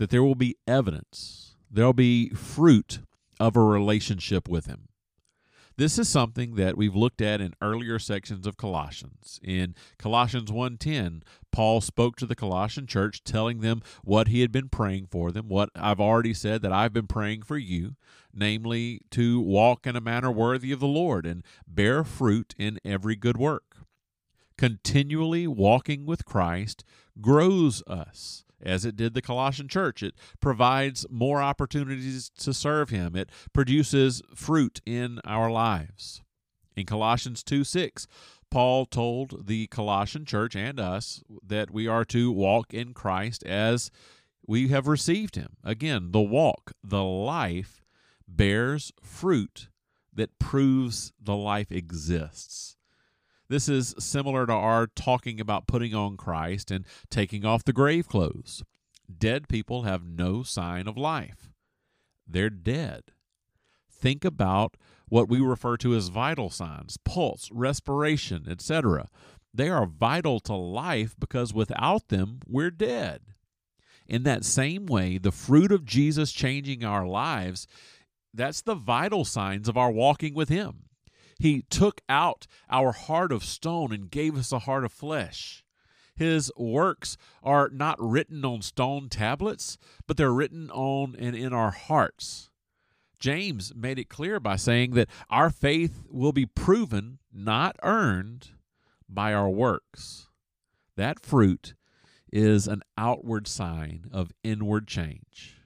that 0.03 0.11
there 0.11 0.25
will 0.25 0.35
be 0.35 0.57
evidence, 0.67 1.55
there'll 1.71 1.93
be 1.93 2.29
fruit 2.31 3.03
of 3.39 3.55
a 3.55 3.61
relationship 3.61 4.49
with 4.49 4.67
him. 4.67 4.89
This 5.77 5.97
is 5.97 6.09
something 6.09 6.57
that 6.57 6.77
we've 6.77 6.97
looked 6.97 7.23
at 7.23 7.41
in 7.41 7.55
earlier 7.63 8.01
sections 8.01 8.45
of 8.45 8.57
Colossians. 8.57 9.39
In 9.45 9.77
Colossians 9.99 10.51
1:10, 10.51 11.23
Paul 11.53 11.81
spoke 11.81 12.17
to 12.17 12.27
the 12.27 12.35
Colossian 12.35 12.89
church 12.89 13.23
telling 13.23 13.61
them 13.61 13.81
what 14.03 14.27
he 14.27 14.41
had 14.41 14.51
been 14.51 14.69
praying 14.69 15.07
for 15.07 15.31
them, 15.31 15.49
what 15.49 15.71
I've 15.77 16.01
already 16.01 16.35
said 16.35 16.63
that 16.63 16.73
I've 16.73 16.93
been 16.93 17.07
praying 17.07 17.43
for 17.43 17.57
you, 17.57 17.95
namely 18.35 19.03
to 19.13 19.41
walk 19.41 19.87
in 19.87 19.95
a 19.95 20.01
manner 20.01 20.33
worthy 20.33 20.73
of 20.73 20.81
the 20.81 20.89
Lord 20.89 21.25
and 21.25 21.45
bear 21.65 22.03
fruit 22.03 22.57
in 22.59 22.81
every 22.85 23.15
good 23.15 23.37
work. 23.37 23.87
Continually 24.59 25.47
walking 25.47 26.07
with 26.07 26.25
Christ 26.25 26.83
grows 27.21 27.85
us 27.87 28.45
as 28.63 28.85
it 28.85 28.97
did 28.97 29.15
the 29.15 29.23
Colossian 29.23 29.69
church. 29.69 30.03
It 30.03 30.15
provides 30.41 31.07
more 31.11 31.43
opportunities 31.43 32.31
to 32.39 32.55
serve 32.55 32.91
Him, 32.91 33.17
it 33.17 33.31
produces 33.53 34.23
fruit 34.35 34.81
in 34.87 35.21
our 35.25 35.51
lives. 35.51 36.23
In 36.77 36.87
Colossians 36.87 37.43
2 37.43 37.65
6, 37.65 38.07
Paul 38.51 38.87
told 38.87 39.47
the 39.47 39.67
Colossian 39.69 40.25
church 40.25 40.55
and 40.55 40.79
us 40.79 41.23
that 41.47 41.71
we 41.71 41.87
are 41.87 42.05
to 42.07 42.31
walk 42.31 42.75
in 42.75 42.93
Christ 42.95 43.43
as 43.45 43.91
we 44.47 44.69
have 44.69 44.87
received 44.87 45.37
Him. 45.37 45.57
Again, 45.65 46.13
the 46.13 46.21
walk, 46.21 46.73
the 46.83 47.03
life, 47.03 47.83
bears 48.29 48.93
fruit 49.03 49.69
that 50.15 50.39
proves 50.39 51.13
the 51.21 51.37
life 51.37 51.73
exists. 51.73 52.77
This 53.53 53.69
is 53.69 53.95
similar 53.99 54.47
to 54.47 54.53
our 54.55 54.87
talking 54.87 55.39
about 55.39 55.67
putting 55.67 55.95
on 55.95 56.17
Christ 56.17 56.71
and 56.71 56.87
taking 57.11 57.45
off 57.45 57.65
the 57.65 57.75
grave 57.75 58.09
clothes. 58.09 58.63
Dead 59.15 59.47
people 59.47 59.83
have 59.83 60.07
no 60.07 60.43
sign 60.43 60.89
of 60.89 60.97
life, 60.97 61.51
they're 62.27 62.49
dead. 62.49 63.03
Think 63.91 64.25
about 64.25 64.79
what 65.11 65.29
we 65.29 65.39
refer 65.39 65.77
to 65.77 65.95
as 65.95 66.09
vital 66.09 66.49
signs 66.49 66.97
pulse, 67.05 67.51
respiration, 67.53 68.47
etc. 68.49 69.11
They 69.53 69.69
are 69.69 69.85
vital 69.85 70.41
to 70.41 70.55
life 70.55 71.15
because 71.19 71.53
without 71.53 72.09
them, 72.09 72.41
we're 72.47 72.71
dead. 72.71 73.21
In 74.07 74.23
that 74.23 74.47
same 74.47 74.87
way, 74.87 75.19
the 75.19 75.31
fruit 75.31 75.73
of 75.73 75.85
Jesus 75.85 76.33
changing 76.33 76.87
our 76.87 77.07
lives, 77.07 77.67
that's 78.33 78.63
the 78.63 78.75
vital 78.75 79.27
signs 79.27 79.69
of 79.69 79.77
our 79.77 79.91
walking 79.91 80.33
with 80.33 80.49
Him. 80.49 80.85
He 81.39 81.63
took 81.63 82.01
out 82.09 82.47
our 82.71 82.93
heart 82.93 83.33
of 83.33 83.45
stone 83.45 83.93
and 83.93 84.11
gave 84.11 84.37
us 84.37 84.53
a 84.53 84.61
heart 84.61 84.85
of 84.85 84.93
flesh. 84.93 85.65
His 86.15 86.53
works 86.57 87.17
are 87.43 87.71
not 87.73 87.97
written 87.99 88.45
on 88.45 88.63
stone 88.63 89.09
tablets, 89.09 89.79
but 90.07 90.17
they're 90.17 90.33
written 90.33 90.71
on 90.71 91.17
and 91.19 91.35
in 91.35 91.53
our 91.53 91.71
hearts. 91.71 92.51
James 93.19 93.73
made 93.75 93.99
it 93.99 94.09
clear 94.09 94.41
by 94.41 94.57
saying 94.57 94.93
that 94.93 95.09
our 95.31 95.49
faith 95.49 96.03
will 96.11 96.33
be 96.33 96.45
proven, 96.45 97.19
not 97.33 97.77
earned, 97.83 98.51
by 99.09 99.33
our 99.33 99.49
works. 99.49 100.29
That 100.97 101.21
fruit 101.21 101.75
is 102.33 102.67
an 102.67 102.83
outward 102.99 103.47
sign 103.47 104.07
of 104.11 104.33
inward 104.43 104.87
change, 104.89 105.57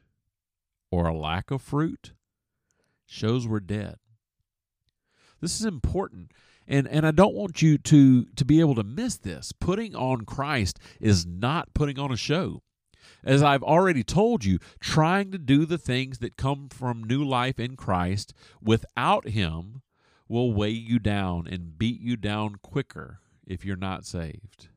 or 0.90 1.06
a 1.06 1.16
lack 1.16 1.50
of 1.50 1.62
fruit 1.62 2.12
shows 3.06 3.46
we're 3.46 3.61
dead. 3.61 3.96
This 5.40 5.59
is 5.61 5.66
important. 5.66 6.33
And 6.69 6.88
and 6.88 7.07
I 7.07 7.11
don't 7.11 7.35
want 7.35 7.62
you 7.62 7.78
to 7.78 8.25
to 8.25 8.45
be 8.45 8.61
able 8.61 8.75
to 8.75 8.83
miss 8.83 9.16
this. 9.16 9.52
Putting 9.52 9.95
on 9.95 10.25
Christ 10.25 10.78
is 11.00 11.25
not 11.25 11.75
putting 11.75 11.99
on 11.99 12.12
a 12.12 12.16
show. 12.16 12.62
As 13.23 13.43
I've 13.43 13.62
already 13.62 14.02
told 14.02 14.45
you, 14.45 14.59
trying 14.81 15.33
to 15.33 15.38
do 15.38 15.64
the 15.64 15.78
things 15.78 16.19
that 16.19 16.37
come 16.37 16.69
from 16.69 17.05
new 17.05 17.25
life 17.25 17.59
in 17.59 17.76
Christ 17.76 18.33
without 18.61 19.28
him 19.28 19.83
will 20.28 20.52
weigh 20.52 20.71
you 20.71 20.99
down 20.99 21.47
and 21.47 21.78
beat 21.78 22.00
you 22.00 22.16
down 22.16 22.57
quicker 22.62 23.21
if 23.47 23.64
you're 23.64 23.76
not 23.76 24.05
saved. 24.05 24.69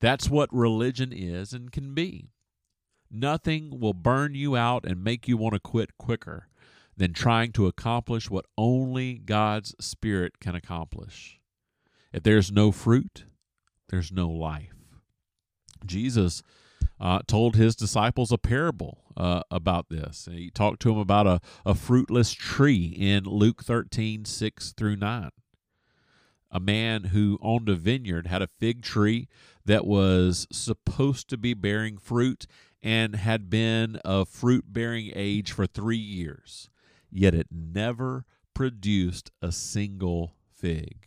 That's 0.00 0.28
what 0.28 0.52
religion 0.52 1.12
is 1.12 1.52
and 1.52 1.70
can 1.70 1.94
be. 1.94 2.30
Nothing 3.10 3.78
will 3.78 3.92
burn 3.92 4.34
you 4.34 4.56
out 4.56 4.84
and 4.84 5.04
make 5.04 5.28
you 5.28 5.36
want 5.36 5.54
to 5.54 5.60
quit 5.60 5.96
quicker 5.98 6.48
than 6.96 7.12
trying 7.12 7.52
to 7.52 7.66
accomplish 7.66 8.30
what 8.30 8.46
only 8.56 9.14
God's 9.14 9.74
Spirit 9.80 10.40
can 10.40 10.54
accomplish. 10.54 11.40
If 12.12 12.22
there's 12.22 12.52
no 12.52 12.72
fruit, 12.72 13.24
there's 13.88 14.12
no 14.12 14.28
life. 14.28 14.74
Jesus 15.84 16.42
uh, 17.00 17.20
told 17.26 17.56
his 17.56 17.74
disciples 17.74 18.30
a 18.30 18.38
parable 18.38 18.98
uh, 19.16 19.42
about 19.50 19.88
this. 19.88 20.28
He 20.30 20.50
talked 20.50 20.80
to 20.82 20.88
them 20.90 20.98
about 20.98 21.26
a, 21.26 21.40
a 21.66 21.74
fruitless 21.74 22.32
tree 22.32 22.94
in 22.96 23.24
Luke 23.24 23.64
13, 23.64 24.24
6 24.24 24.72
through 24.72 24.96
9. 24.96 25.30
A 26.50 26.60
man 26.60 27.04
who 27.04 27.38
owned 27.40 27.68
a 27.70 27.74
vineyard 27.74 28.26
had 28.26 28.42
a 28.42 28.48
fig 28.58 28.82
tree 28.82 29.26
that 29.64 29.86
was 29.86 30.46
supposed 30.52 31.28
to 31.28 31.38
be 31.38 31.54
bearing 31.54 31.96
fruit 31.96 32.46
and 32.82 33.16
had 33.16 33.48
been 33.48 33.96
of 34.04 34.28
fruit 34.28 34.66
bearing 34.68 35.10
age 35.14 35.52
for 35.52 35.66
three 35.66 35.96
years 35.96 36.68
yet 37.12 37.34
it 37.34 37.48
never 37.50 38.24
produced 38.54 39.30
a 39.40 39.52
single 39.52 40.34
fig. 40.50 41.06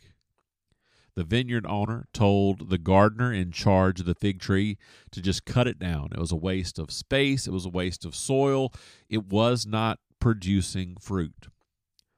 The 1.14 1.24
vineyard 1.24 1.66
owner 1.66 2.06
told 2.12 2.68
the 2.68 2.78
gardener 2.78 3.32
in 3.32 3.50
charge 3.50 4.00
of 4.00 4.06
the 4.06 4.14
fig 4.14 4.38
tree 4.38 4.76
to 5.12 5.22
just 5.22 5.46
cut 5.46 5.66
it 5.66 5.78
down. 5.78 6.10
It 6.12 6.18
was 6.18 6.32
a 6.32 6.36
waste 6.36 6.78
of 6.78 6.90
space, 6.90 7.46
it 7.46 7.52
was 7.52 7.64
a 7.64 7.70
waste 7.70 8.04
of 8.04 8.14
soil, 8.14 8.72
it 9.08 9.26
was 9.26 9.66
not 9.66 9.98
producing 10.20 10.96
fruit. 11.00 11.48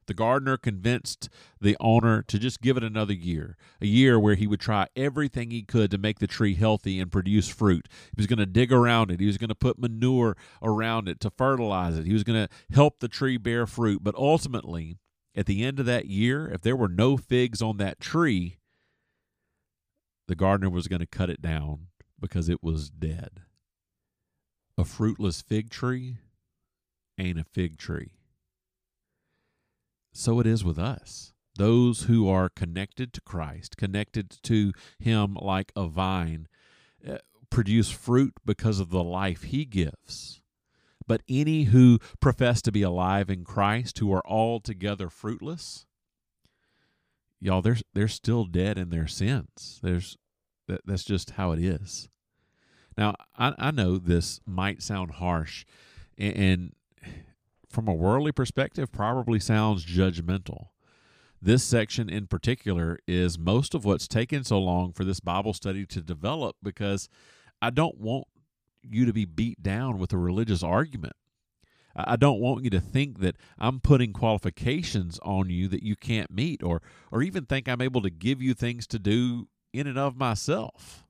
The 0.09 0.15
gardener 0.15 0.57
convinced 0.57 1.29
the 1.61 1.77
owner 1.79 2.23
to 2.23 2.39
just 2.39 2.61
give 2.61 2.77
it 2.77 2.83
another 2.83 3.13
year, 3.13 3.55
a 3.79 3.85
year 3.85 4.19
where 4.19 4.33
he 4.33 4.47
would 4.47 4.59
try 4.59 4.87
everything 4.95 5.51
he 5.51 5.61
could 5.61 5.91
to 5.91 5.99
make 5.99 6.17
the 6.17 6.25
tree 6.25 6.55
healthy 6.55 6.99
and 6.99 7.11
produce 7.11 7.47
fruit. 7.47 7.87
He 8.15 8.19
was 8.19 8.25
going 8.25 8.39
to 8.39 8.47
dig 8.47 8.73
around 8.73 9.11
it, 9.11 9.19
he 9.19 9.27
was 9.27 9.37
going 9.37 9.49
to 9.49 9.55
put 9.55 9.77
manure 9.77 10.35
around 10.63 11.09
it 11.09 11.19
to 11.19 11.29
fertilize 11.29 11.95
it, 11.95 12.07
he 12.07 12.13
was 12.13 12.23
going 12.23 12.47
to 12.47 12.73
help 12.73 13.01
the 13.01 13.07
tree 13.07 13.37
bear 13.37 13.67
fruit. 13.67 14.03
But 14.03 14.15
ultimately, 14.15 14.97
at 15.35 15.45
the 15.45 15.63
end 15.63 15.79
of 15.79 15.85
that 15.85 16.07
year, 16.07 16.49
if 16.49 16.61
there 16.61 16.75
were 16.75 16.89
no 16.89 17.15
figs 17.15 17.61
on 17.61 17.77
that 17.77 17.99
tree, 17.99 18.57
the 20.27 20.33
gardener 20.33 20.71
was 20.71 20.87
going 20.87 21.01
to 21.01 21.05
cut 21.05 21.29
it 21.29 21.39
down 21.39 21.89
because 22.19 22.49
it 22.49 22.63
was 22.63 22.89
dead. 22.89 23.41
A 24.75 24.83
fruitless 24.83 25.43
fig 25.43 25.69
tree 25.69 26.17
ain't 27.19 27.39
a 27.39 27.43
fig 27.43 27.77
tree. 27.77 28.18
So 30.11 30.39
it 30.39 30.47
is 30.47 30.63
with 30.63 30.79
us. 30.79 31.33
Those 31.55 32.03
who 32.03 32.29
are 32.29 32.49
connected 32.49 33.11
to 33.13 33.21
Christ, 33.21 33.77
connected 33.77 34.37
to 34.43 34.71
Him 34.97 35.35
like 35.39 35.71
a 35.75 35.87
vine, 35.87 36.47
uh, 37.07 37.17
produce 37.49 37.89
fruit 37.89 38.33
because 38.45 38.79
of 38.79 38.89
the 38.89 39.03
life 39.03 39.43
He 39.43 39.65
gives. 39.65 40.41
But 41.07 41.23
any 41.27 41.63
who 41.63 41.99
profess 42.19 42.61
to 42.61 42.71
be 42.71 42.83
alive 42.83 43.29
in 43.29 43.43
Christ, 43.43 43.99
who 43.99 44.13
are 44.13 44.25
altogether 44.27 45.09
fruitless, 45.09 45.85
y'all, 47.39 47.61
they're 47.61 47.77
they're 47.93 48.07
still 48.07 48.45
dead 48.45 48.77
in 48.77 48.89
their 48.89 49.07
sins. 49.07 49.79
There's 49.81 50.17
that, 50.67 50.81
that's 50.85 51.03
just 51.03 51.31
how 51.31 51.51
it 51.51 51.59
is. 51.59 52.09
Now, 52.97 53.15
I, 53.37 53.53
I 53.57 53.71
know 53.71 53.97
this 53.97 54.39
might 54.45 54.83
sound 54.83 55.11
harsh, 55.11 55.65
and, 56.17 56.35
and 56.35 56.73
from 57.69 57.87
a 57.87 57.93
worldly 57.93 58.31
perspective, 58.31 58.91
probably 58.91 59.39
sounds 59.39 59.85
judgmental. 59.85 60.67
This 61.41 61.63
section 61.63 62.09
in 62.09 62.27
particular 62.27 62.99
is 63.07 63.39
most 63.39 63.73
of 63.73 63.85
what's 63.85 64.07
taken 64.07 64.43
so 64.43 64.59
long 64.59 64.91
for 64.91 65.05
this 65.05 65.19
Bible 65.19 65.53
study 65.53 65.85
to 65.85 66.01
develop 66.01 66.57
because 66.61 67.07
I 67.61 67.69
don't 67.69 67.97
want 67.97 68.25
you 68.81 69.05
to 69.05 69.13
be 69.13 69.25
beat 69.25 69.63
down 69.63 69.97
with 69.97 70.11
a 70.11 70.17
religious 70.17 70.63
argument. 70.63 71.13
I 71.95 72.15
don't 72.15 72.39
want 72.39 72.63
you 72.63 72.69
to 72.71 72.79
think 72.79 73.19
that 73.19 73.35
I'm 73.57 73.79
putting 73.79 74.13
qualifications 74.13 75.19
on 75.23 75.49
you 75.49 75.67
that 75.69 75.83
you 75.83 75.95
can't 75.95 76.31
meet 76.31 76.63
or 76.63 76.81
or 77.11 77.21
even 77.21 77.45
think 77.45 77.67
I'm 77.67 77.81
able 77.81 78.01
to 78.01 78.09
give 78.09 78.41
you 78.41 78.53
things 78.53 78.87
to 78.87 78.99
do 78.99 79.47
in 79.73 79.87
and 79.87 79.97
of 79.97 80.15
myself. 80.15 81.05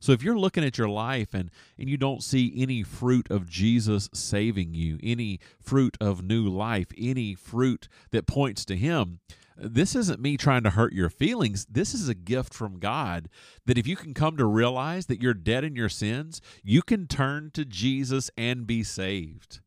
So 0.00 0.12
if 0.12 0.22
you're 0.22 0.38
looking 0.38 0.64
at 0.64 0.78
your 0.78 0.88
life 0.88 1.34
and, 1.34 1.50
and 1.78 1.88
you 1.88 1.96
don't 1.96 2.22
see 2.22 2.52
any 2.56 2.82
fruit 2.82 3.30
of 3.30 3.48
Jesus 3.48 4.08
saving 4.12 4.74
you, 4.74 4.98
any 5.02 5.40
fruit 5.60 5.96
of 6.00 6.22
new 6.22 6.48
life, 6.48 6.88
any 6.96 7.34
fruit 7.34 7.88
that 8.10 8.26
points 8.26 8.64
to 8.66 8.76
Him, 8.76 9.20
this 9.56 9.94
isn't 9.96 10.20
me 10.20 10.36
trying 10.36 10.62
to 10.64 10.70
hurt 10.70 10.92
your 10.92 11.08
feelings. 11.08 11.66
This 11.70 11.94
is 11.94 12.08
a 12.08 12.14
gift 12.14 12.52
from 12.52 12.78
God 12.78 13.28
that 13.64 13.78
if 13.78 13.86
you 13.86 13.96
can 13.96 14.12
come 14.12 14.36
to 14.36 14.44
realize 14.44 15.06
that 15.06 15.22
you're 15.22 15.34
dead 15.34 15.64
in 15.64 15.74
your 15.74 15.88
sins, 15.88 16.42
you 16.62 16.82
can 16.82 17.06
turn 17.06 17.50
to 17.54 17.64
Jesus 17.64 18.30
and 18.36 18.66
be 18.66 18.82
saved. 18.82 19.60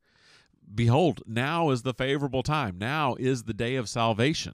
Behold, 0.73 1.23
now 1.25 1.71
is 1.71 1.81
the 1.81 1.93
favorable 1.93 2.43
time. 2.43 2.77
Now 2.77 3.15
is 3.15 3.43
the 3.43 3.53
day 3.53 3.75
of 3.75 3.89
salvation. 3.89 4.53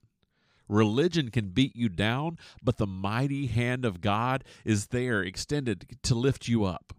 Religion 0.67 1.29
can 1.29 1.49
beat 1.49 1.75
you 1.75 1.89
down, 1.89 2.37
but 2.63 2.77
the 2.77 2.87
mighty 2.87 3.47
hand 3.47 3.85
of 3.85 4.01
God 4.01 4.43
is 4.63 4.87
there 4.87 5.21
extended 5.21 5.97
to 6.03 6.15
lift 6.15 6.47
you 6.47 6.63
up 6.63 6.93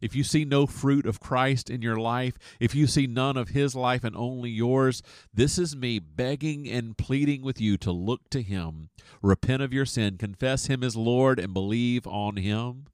if 0.00 0.16
you 0.16 0.24
see 0.24 0.44
no 0.44 0.66
fruit 0.66 1.06
of 1.06 1.20
Christ 1.20 1.68
in 1.68 1.82
your 1.82 1.96
life, 1.96 2.38
if 2.58 2.74
you 2.74 2.86
see 2.86 3.06
none 3.06 3.36
of 3.36 3.50
his 3.50 3.74
life 3.74 4.02
and 4.02 4.16
only 4.16 4.50
yours, 4.50 5.02
this 5.32 5.58
is 5.58 5.76
me 5.76 5.98
begging 5.98 6.68
and 6.68 6.96
pleading 6.96 7.42
with 7.42 7.60
you 7.60 7.76
to 7.78 7.92
look 7.92 8.30
to 8.30 8.42
him, 8.42 8.88
repent 9.22 9.62
of 9.62 9.72
your 9.72 9.86
sin, 9.86 10.16
confess 10.16 10.66
him 10.66 10.82
as 10.82 10.96
Lord, 10.96 11.38
and 11.38 11.52
believe 11.52 12.06
on 12.06 12.36
him. 12.36 12.86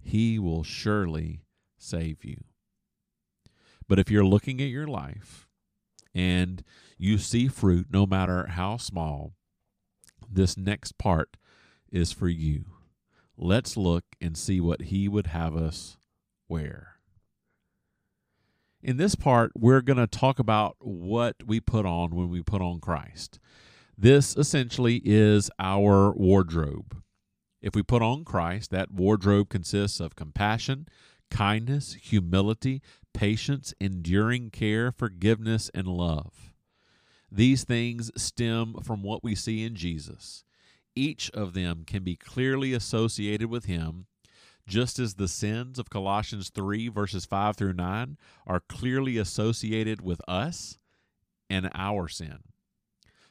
He 0.00 0.38
will 0.38 0.62
surely 0.62 1.42
save 1.78 2.24
you. 2.24 2.44
But 3.88 3.98
if 3.98 4.10
you're 4.10 4.24
looking 4.24 4.60
at 4.60 4.68
your 4.68 4.86
life 4.86 5.48
and 6.14 6.62
you 7.04 7.18
see 7.18 7.48
fruit, 7.48 7.88
no 7.90 8.06
matter 8.06 8.46
how 8.46 8.78
small, 8.78 9.34
this 10.26 10.56
next 10.56 10.96
part 10.96 11.36
is 11.92 12.12
for 12.12 12.28
you. 12.28 12.64
Let's 13.36 13.76
look 13.76 14.04
and 14.22 14.38
see 14.38 14.58
what 14.58 14.82
he 14.82 15.06
would 15.06 15.26
have 15.26 15.54
us 15.54 15.98
wear. 16.48 16.96
In 18.82 18.96
this 18.96 19.14
part, 19.14 19.52
we're 19.54 19.82
going 19.82 19.98
to 19.98 20.06
talk 20.06 20.38
about 20.38 20.76
what 20.80 21.36
we 21.44 21.60
put 21.60 21.84
on 21.84 22.14
when 22.14 22.30
we 22.30 22.42
put 22.42 22.62
on 22.62 22.80
Christ. 22.80 23.38
This 23.98 24.34
essentially 24.36 25.02
is 25.04 25.50
our 25.58 26.10
wardrobe. 26.12 27.02
If 27.60 27.74
we 27.74 27.82
put 27.82 28.00
on 28.00 28.24
Christ, 28.24 28.70
that 28.70 28.90
wardrobe 28.90 29.50
consists 29.50 30.00
of 30.00 30.16
compassion, 30.16 30.88
kindness, 31.30 31.96
humility, 32.00 32.80
patience, 33.12 33.74
enduring 33.78 34.50
care, 34.50 34.90
forgiveness, 34.90 35.70
and 35.74 35.86
love. 35.86 36.53
These 37.34 37.64
things 37.64 38.12
stem 38.16 38.76
from 38.84 39.02
what 39.02 39.24
we 39.24 39.34
see 39.34 39.64
in 39.64 39.74
Jesus. 39.74 40.44
Each 40.94 41.32
of 41.32 41.52
them 41.52 41.82
can 41.84 42.04
be 42.04 42.14
clearly 42.14 42.72
associated 42.72 43.50
with 43.50 43.64
Him 43.64 44.06
just 44.68 45.00
as 45.00 45.14
the 45.14 45.26
sins 45.26 45.80
of 45.80 45.90
Colossians 45.90 46.50
3, 46.54 46.88
verses 46.88 47.26
5 47.26 47.56
through 47.56 47.72
9, 47.72 48.16
are 48.46 48.60
clearly 48.60 49.18
associated 49.18 50.00
with 50.00 50.20
us 50.28 50.78
and 51.50 51.68
our 51.74 52.06
sin. 52.06 52.38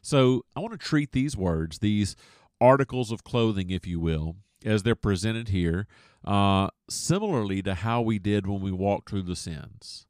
So 0.02 0.44
I 0.54 0.60
want 0.60 0.74
to 0.74 0.78
treat 0.78 1.14
these 1.14 1.38
words, 1.38 1.80
these 1.80 2.18
articles 2.60 3.10
of 3.10 3.24
clothing, 3.24 3.70
if 3.70 3.88
you 3.88 4.02
will, 4.02 4.36
as 4.66 4.84
they're 4.84 4.96
presented 4.96 5.48
here, 5.48 5.88
uh, 6.26 6.68
similarly 6.90 7.62
to 7.62 7.74
how 7.74 8.02
we 8.02 8.20
did 8.20 8.48
when 8.48 8.60
we 8.60 8.72
walked 8.74 9.10
through 9.10 9.24
the 9.24 9.38
sins. 9.38 10.08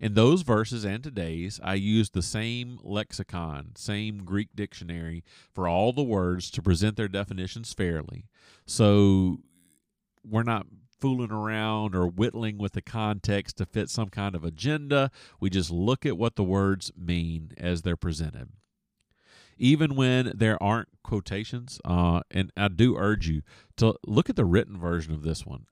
In 0.00 0.14
those 0.14 0.42
verses 0.42 0.84
and 0.84 1.02
today's, 1.02 1.58
I 1.62 1.74
used 1.74 2.14
the 2.14 2.22
same 2.22 2.78
lexicon, 2.84 3.72
same 3.74 4.24
Greek 4.24 4.50
dictionary 4.54 5.24
for 5.52 5.66
all 5.66 5.92
the 5.92 6.04
words 6.04 6.52
to 6.52 6.62
present 6.62 6.96
their 6.96 7.08
definitions 7.08 7.72
fairly. 7.74 8.26
So 8.64 9.38
we're 10.24 10.44
not 10.44 10.66
fooling 11.00 11.32
around 11.32 11.96
or 11.96 12.06
whittling 12.06 12.58
with 12.58 12.72
the 12.72 12.82
context 12.82 13.56
to 13.58 13.66
fit 13.66 13.90
some 13.90 14.08
kind 14.08 14.36
of 14.36 14.44
agenda. 14.44 15.10
We 15.40 15.50
just 15.50 15.70
look 15.70 16.06
at 16.06 16.16
what 16.16 16.36
the 16.36 16.44
words 16.44 16.92
mean 16.96 17.52
as 17.56 17.82
they're 17.82 17.96
presented. 17.96 18.50
Even 19.56 19.96
when 19.96 20.32
there 20.36 20.62
aren't 20.62 20.88
quotations, 21.02 21.80
uh, 21.84 22.20
and 22.30 22.52
I 22.56 22.68
do 22.68 22.96
urge 22.96 23.28
you 23.28 23.42
to 23.78 23.96
look 24.06 24.30
at 24.30 24.36
the 24.36 24.44
written 24.44 24.78
version 24.78 25.12
of 25.12 25.22
this 25.22 25.44
one. 25.44 25.66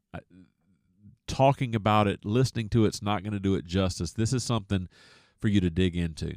Talking 1.27 1.75
about 1.75 2.07
it, 2.07 2.25
listening 2.25 2.69
to 2.71 2.85
it's 2.85 3.03
not 3.03 3.23
going 3.23 3.33
to 3.33 3.41
do 3.41 3.55
it 3.55 3.65
justice. 3.65 4.13
This 4.13 4.33
is 4.33 4.45
something 4.45 4.89
for 5.39 5.49
you 5.49 5.61
to 5.61 5.71
dig 5.71 5.97
into. 5.97 6.35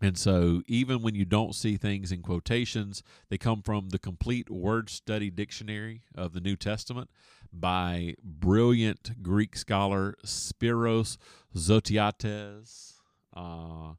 And 0.00 0.18
so, 0.18 0.62
even 0.66 1.00
when 1.00 1.14
you 1.14 1.24
don't 1.24 1.54
see 1.54 1.78
things 1.78 2.12
in 2.12 2.20
quotations, 2.20 3.02
they 3.30 3.38
come 3.38 3.62
from 3.62 3.88
the 3.88 3.98
complete 3.98 4.50
word 4.50 4.90
study 4.90 5.30
dictionary 5.30 6.02
of 6.14 6.34
the 6.34 6.40
New 6.40 6.56
Testament 6.56 7.08
by 7.50 8.14
brilliant 8.22 9.22
Greek 9.22 9.56
scholar 9.56 10.14
Spiros 10.24 11.16
Zodhiates. 11.54 12.94
Uh, 13.34 13.94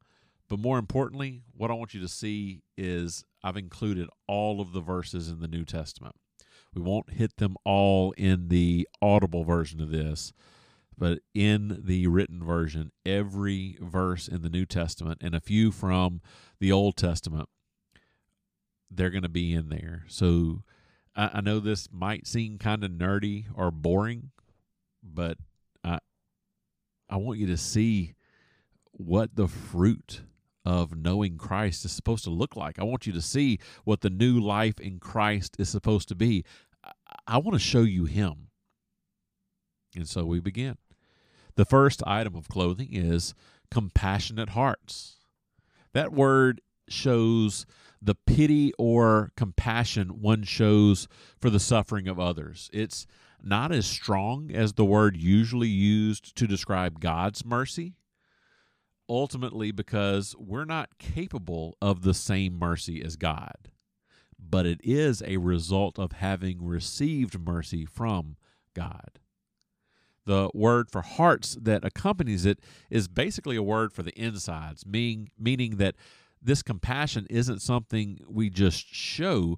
but 0.48 0.60
more 0.60 0.78
importantly, 0.78 1.42
what 1.56 1.72
I 1.72 1.74
want 1.74 1.96
you 1.96 2.02
to 2.02 2.08
see 2.08 2.62
is 2.78 3.26
I've 3.44 3.58
included 3.58 4.08
all 4.28 4.62
of 4.62 4.74
the 4.74 4.82
verses 4.82 5.30
in 5.30 5.40
the 5.40 5.48
New 5.48 5.66
Testament. 5.66 6.16
We 6.74 6.82
won't 6.82 7.12
hit 7.12 7.38
them 7.38 7.56
all 7.64 8.12
in 8.18 8.50
the 8.50 8.88
audible 9.02 9.44
version 9.44 9.82
of 9.82 9.90
this, 9.90 10.34
but 10.98 11.20
in 11.34 11.82
the 11.84 12.08
written 12.08 12.44
version, 12.44 12.92
every 13.06 13.78
verse 13.82 14.28
in 14.28 14.42
the 14.42 14.50
New 14.50 14.66
Testament 14.66 15.20
and 15.22 15.36
a 15.36 15.40
few 15.40 15.72
from 15.72 16.22
the 16.60 16.72
Old 16.72 16.98
Testament, 16.98 17.50
they're 18.90 19.10
going 19.10 19.24
to 19.24 19.30
be 19.30 19.54
in 19.54 19.70
there. 19.70 20.06
So 20.08 20.64
I, 21.16 21.32
I 21.36 21.42
know 21.42 21.60
this 21.60 21.90
might 21.92 22.28
seem 22.28 22.58
kind 22.58 22.84
of 22.84 22.92
nerdy 22.92 23.46
or 23.54 23.72
boring, 23.72 24.32
but 25.04 25.38
I 25.84 26.00
I 27.10 27.18
want 27.18 27.40
you 27.40 27.48
to 27.48 27.58
see 27.58 28.14
what 28.92 29.36
the 29.36 29.48
fruit 29.48 30.22
of 30.68 30.98
knowing 30.98 31.38
Christ 31.38 31.86
is 31.86 31.94
supposed 31.94 32.26
to 32.26 32.30
look 32.30 32.58
like. 32.58 32.78
I 32.78 32.84
want 32.84 33.08
you 33.08 33.14
to 33.14 33.22
see 33.22 33.58
what 33.86 34.02
the 34.02 34.10
new 34.10 34.38
life 34.38 34.82
in 34.82 35.00
Christ 35.00 35.56
is 35.58 35.70
supposed 35.70 36.10
to 36.10 36.16
be. 36.16 36.44
I, 36.84 36.92
I 37.26 37.38
want 37.38 37.54
to 37.54 37.60
show 37.60 37.84
you 37.84 38.04
Him. 38.04 38.50
And 39.96 40.10
so 40.10 40.26
we 40.26 40.42
begin. 40.42 40.78
The 41.56 41.64
first 41.64 42.04
item 42.06 42.36
of 42.36 42.50
clothing 42.50 42.90
is 42.92 43.34
compassionate 43.72 44.50
hearts. 44.50 45.16
That 45.94 46.12
word 46.12 46.60
shows 46.90 47.66
the 48.02 48.16
pity 48.16 48.74
or 48.78 49.32
compassion 49.38 50.22
one 50.22 50.44
shows 50.44 51.08
for 51.40 51.50
the 51.50 51.62
suffering 51.62 52.10
of 52.10 52.20
others. 52.20 52.70
It's 52.74 53.08
not 53.42 53.72
as 53.72 53.86
strong 53.86 54.52
as 54.52 54.74
the 54.74 54.86
word 54.86 55.16
usually 55.16 55.70
used 55.70 56.36
to 56.36 56.46
describe 56.46 57.00
God's 57.00 57.46
mercy, 57.46 57.94
ultimately, 59.10 59.72
because 59.72 60.36
we're 60.38 60.66
not 60.66 60.98
capable 60.98 61.78
of 61.82 62.02
the 62.02 62.14
same 62.14 62.58
mercy 62.58 63.04
as 63.04 63.16
God. 63.16 63.72
But 64.40 64.66
it 64.66 64.80
is 64.84 65.24
a 65.26 65.38
result 65.38 65.98
of 65.98 66.14
having 66.14 66.64
received 66.64 67.40
mercy 67.40 67.86
from 67.86 68.38
God 68.74 69.20
the 70.28 70.52
word 70.54 70.92
for 70.92 71.02
hearts 71.02 71.58
that 71.60 71.84
accompanies 71.84 72.46
it 72.46 72.60
is 72.92 73.08
basically 73.08 73.56
a 73.56 73.64
word 73.64 73.92
for 73.92 74.04
the 74.04 74.14
insides, 74.22 74.86
meaning 74.86 75.32
meaning 75.40 75.78
that 75.78 75.96
this 76.40 76.62
compassion 76.62 77.26
isn't 77.30 77.62
something 77.62 78.20
we 78.28 78.50
just 78.50 78.94
show. 78.94 79.58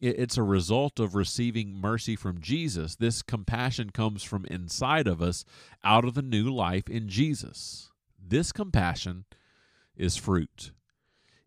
It's 0.00 0.36
a 0.36 0.42
result 0.42 1.00
of 1.00 1.14
receiving 1.14 1.72
mercy 1.72 2.14
from 2.14 2.40
Jesus. 2.40 2.94
This 2.96 3.22
compassion 3.22 3.90
comes 3.90 4.22
from 4.22 4.44
inside 4.44 5.08
of 5.08 5.22
us 5.22 5.44
out 5.82 6.04
of 6.04 6.14
the 6.14 6.22
new 6.22 6.52
life 6.52 6.88
in 6.88 7.08
Jesus. 7.08 7.87
This 8.28 8.52
compassion 8.52 9.24
is 9.96 10.16
fruit. 10.16 10.72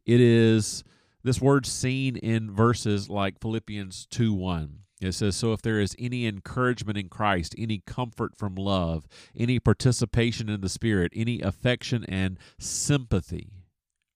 It 0.06 0.20
is 0.20 0.84
this 1.24 1.39
word 1.39 1.65
seen 1.65 2.15
in 2.15 2.52
verses 2.52 3.10
like 3.10 3.39
Philippians 3.39 4.08
2 4.08 4.34
1. 4.34 4.80
It 5.02 5.13
says, 5.13 5.36
So 5.36 5.54
if 5.54 5.62
there 5.62 5.80
is 5.80 5.96
any 6.00 6.26
encouragement 6.26 6.98
in 6.98 7.10
Christ, 7.10 7.56
any 7.58 7.84
comfort 7.86 8.36
from 8.36 8.56
love, 8.56 9.08
any 9.36 9.60
participation 9.60 10.50
in 10.50 10.62
the 10.62 10.70
Spirit, 10.70 11.12
any 11.15 11.41
affection 11.41 12.04
and 12.06 12.38
sympathy, 12.60 13.52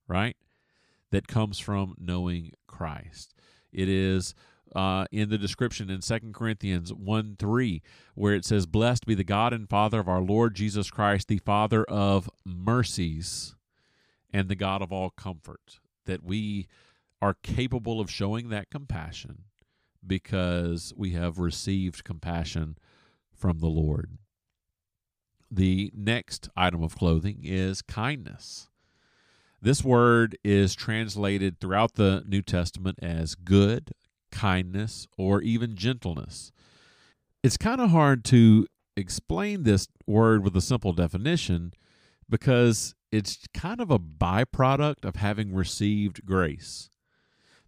right, 0.07 0.37
that 1.11 1.27
comes 1.27 1.59
from 1.59 1.95
knowing 1.99 2.51
Christ. 2.67 3.33
It 3.71 3.89
is 3.89 4.33
uh, 4.75 5.05
in 5.11 5.29
the 5.29 5.37
description 5.37 5.89
in 5.89 6.01
2 6.01 6.31
Corinthians 6.33 6.93
1 6.93 7.35
3, 7.39 7.81
where 8.13 8.33
it 8.35 8.45
says, 8.45 8.65
Blessed 8.65 9.05
be 9.05 9.15
the 9.15 9.23
God 9.23 9.53
and 9.53 9.69
Father 9.69 9.99
of 9.99 10.09
our 10.09 10.21
Lord 10.21 10.55
Jesus 10.55 10.91
Christ, 10.91 11.27
the 11.27 11.37
Father 11.39 11.83
of 11.85 12.29
mercies 12.45 13.55
and 14.31 14.49
the 14.49 14.55
God 14.55 14.81
of 14.81 14.91
all 14.91 15.09
comfort. 15.09 15.79
That 16.05 16.23
we 16.23 16.67
are 17.21 17.35
capable 17.41 17.99
of 17.99 18.11
showing 18.11 18.49
that 18.49 18.69
compassion 18.69 19.43
because 20.05 20.93
we 20.95 21.11
have 21.11 21.39
received 21.39 22.03
compassion 22.03 22.77
from 23.33 23.59
the 23.59 23.67
Lord. 23.67 24.17
The 25.49 25.91
next 25.95 26.49
item 26.55 26.83
of 26.83 26.97
clothing 26.97 27.39
is 27.43 27.81
kindness. 27.81 28.69
This 29.61 29.83
word 29.83 30.37
is 30.43 30.75
translated 30.75 31.59
throughout 31.59 31.95
the 31.95 32.23
New 32.27 32.41
Testament 32.41 32.99
as 33.01 33.35
good, 33.35 33.93
kindness, 34.35 35.07
or 35.17 35.41
even 35.41 35.75
gentleness. 35.75 36.51
It's 37.43 37.57
kind 37.57 37.81
of 37.81 37.89
hard 37.89 38.23
to 38.25 38.67
explain 38.97 39.63
this 39.63 39.87
word 40.05 40.43
with 40.43 40.55
a 40.55 40.61
simple 40.61 40.93
definition 40.93 41.73
because 42.29 42.95
it's 43.11 43.39
kind 43.53 43.79
of 43.79 43.89
a 43.89 43.99
byproduct 43.99 45.05
of 45.05 45.15
having 45.15 45.53
received 45.53 46.25
grace 46.25 46.89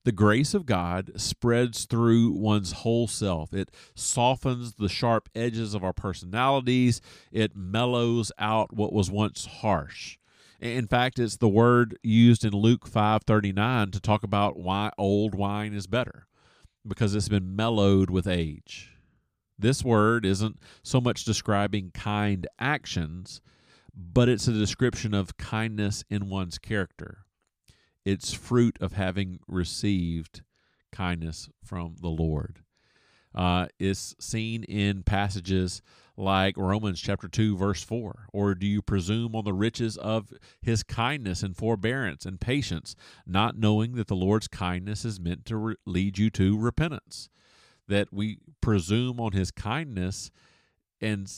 the 0.08 0.14
grace 0.14 0.54
of 0.54 0.66
God 0.66 1.12
spreads 1.18 1.84
through 1.84 2.32
one's 2.32 2.72
whole 2.72 3.10
self. 3.10 3.54
It 3.54 3.70
softens 3.94 4.76
the 4.76 4.88
sharp 4.88 5.28
edges 5.36 5.74
of 5.74 5.84
our 5.84 5.92
personalities, 5.92 7.02
it 7.30 7.58
mellows 7.58 8.32
out 8.40 8.74
what 8.74 8.94
was 8.94 9.12
once 9.12 9.46
harsh. 9.46 10.18
In 10.62 10.88
fact, 10.88 11.20
it's 11.20 11.36
the 11.36 11.50
word 11.50 12.00
used 12.04 12.46
in 12.46 12.54
Luke 12.54 12.88
5:39 12.88 13.92
to 13.92 14.00
talk 14.00 14.24
about 14.24 14.58
why 14.58 14.92
old 14.98 15.36
wine 15.36 15.74
is 15.74 15.88
better 15.88 16.27
because 16.88 17.15
it's 17.15 17.30
been 17.30 17.56
mellowed 17.56 18.10
with 18.10 18.28
age. 18.28 18.93
This 19.60 19.84
word 19.84 20.26
isn't 20.26 20.60
so 20.84 21.02
much 21.02 21.23
describing 21.23 21.91
kind 21.93 22.47
actions, 22.60 23.41
but 23.95 24.30
it's 24.30 24.47
a 24.47 24.54
description 24.54 25.13
of 25.13 25.38
kindness 25.38 26.04
in 26.10 26.30
one's 26.30 26.60
character 26.60 27.26
it's 28.08 28.32
fruit 28.32 28.78
of 28.80 28.93
having 28.93 29.38
received 29.50 30.41
kindness 30.93 31.50
from 31.62 31.97
the 32.00 32.08
Lord. 32.08 32.63
Uh, 33.36 33.67
is 33.82 34.15
seen 34.17 34.63
in 34.63 35.04
passages 35.04 35.82
like 36.18 36.58
Romans 36.58 37.00
chapter 37.00 37.28
2 37.28 37.56
verse 37.56 37.84
4 37.84 38.28
or 38.34 38.56
do 38.56 38.66
you 38.66 38.82
presume 38.82 39.36
on 39.36 39.46
the 39.46 39.54
riches 39.54 39.96
of 39.98 40.34
his 40.62 40.82
kindness 40.82 41.44
and 41.44 41.56
forbearance 41.56 42.26
and 42.26 42.42
patience 42.42 42.96
not 43.26 43.58
knowing 43.58 43.94
that 43.94 44.08
the 44.08 44.16
Lord's 44.16 44.48
kindness 44.48 45.06
is 45.06 45.20
meant 45.20 45.46
to 45.46 45.58
re- 45.58 45.76
lead 45.86 46.18
you 46.18 46.30
to 46.32 46.58
repentance? 46.58 47.30
That 47.88 48.12
we 48.12 48.40
presume 48.60 49.20
on 49.20 49.32
his 49.32 49.52
kindness 49.52 50.32
and 51.00 51.32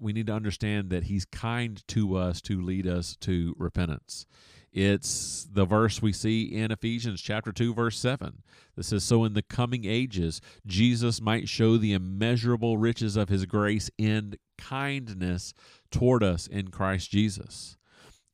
we 0.00 0.12
need 0.12 0.26
to 0.26 0.34
understand 0.34 0.90
that 0.90 1.04
he's 1.04 1.24
kind 1.24 1.82
to 1.88 2.16
us 2.16 2.40
to 2.42 2.60
lead 2.60 2.86
us 2.86 3.16
to 3.20 3.54
repentance 3.58 4.26
it's 4.72 5.48
the 5.50 5.64
verse 5.64 6.02
we 6.02 6.12
see 6.12 6.42
in 6.42 6.70
Ephesians 6.70 7.20
chapter 7.20 7.52
2 7.52 7.74
verse 7.74 7.98
7. 7.98 8.42
That 8.76 8.84
says 8.84 9.04
so 9.04 9.24
in 9.24 9.34
the 9.34 9.42
coming 9.42 9.84
ages 9.84 10.40
Jesus 10.66 11.20
might 11.20 11.48
show 11.48 11.76
the 11.76 11.92
immeasurable 11.92 12.78
riches 12.78 13.16
of 13.16 13.28
his 13.28 13.46
grace 13.46 13.90
and 13.98 14.36
kindness 14.58 15.54
toward 15.90 16.22
us 16.22 16.46
in 16.46 16.68
Christ 16.68 17.10
Jesus. 17.10 17.76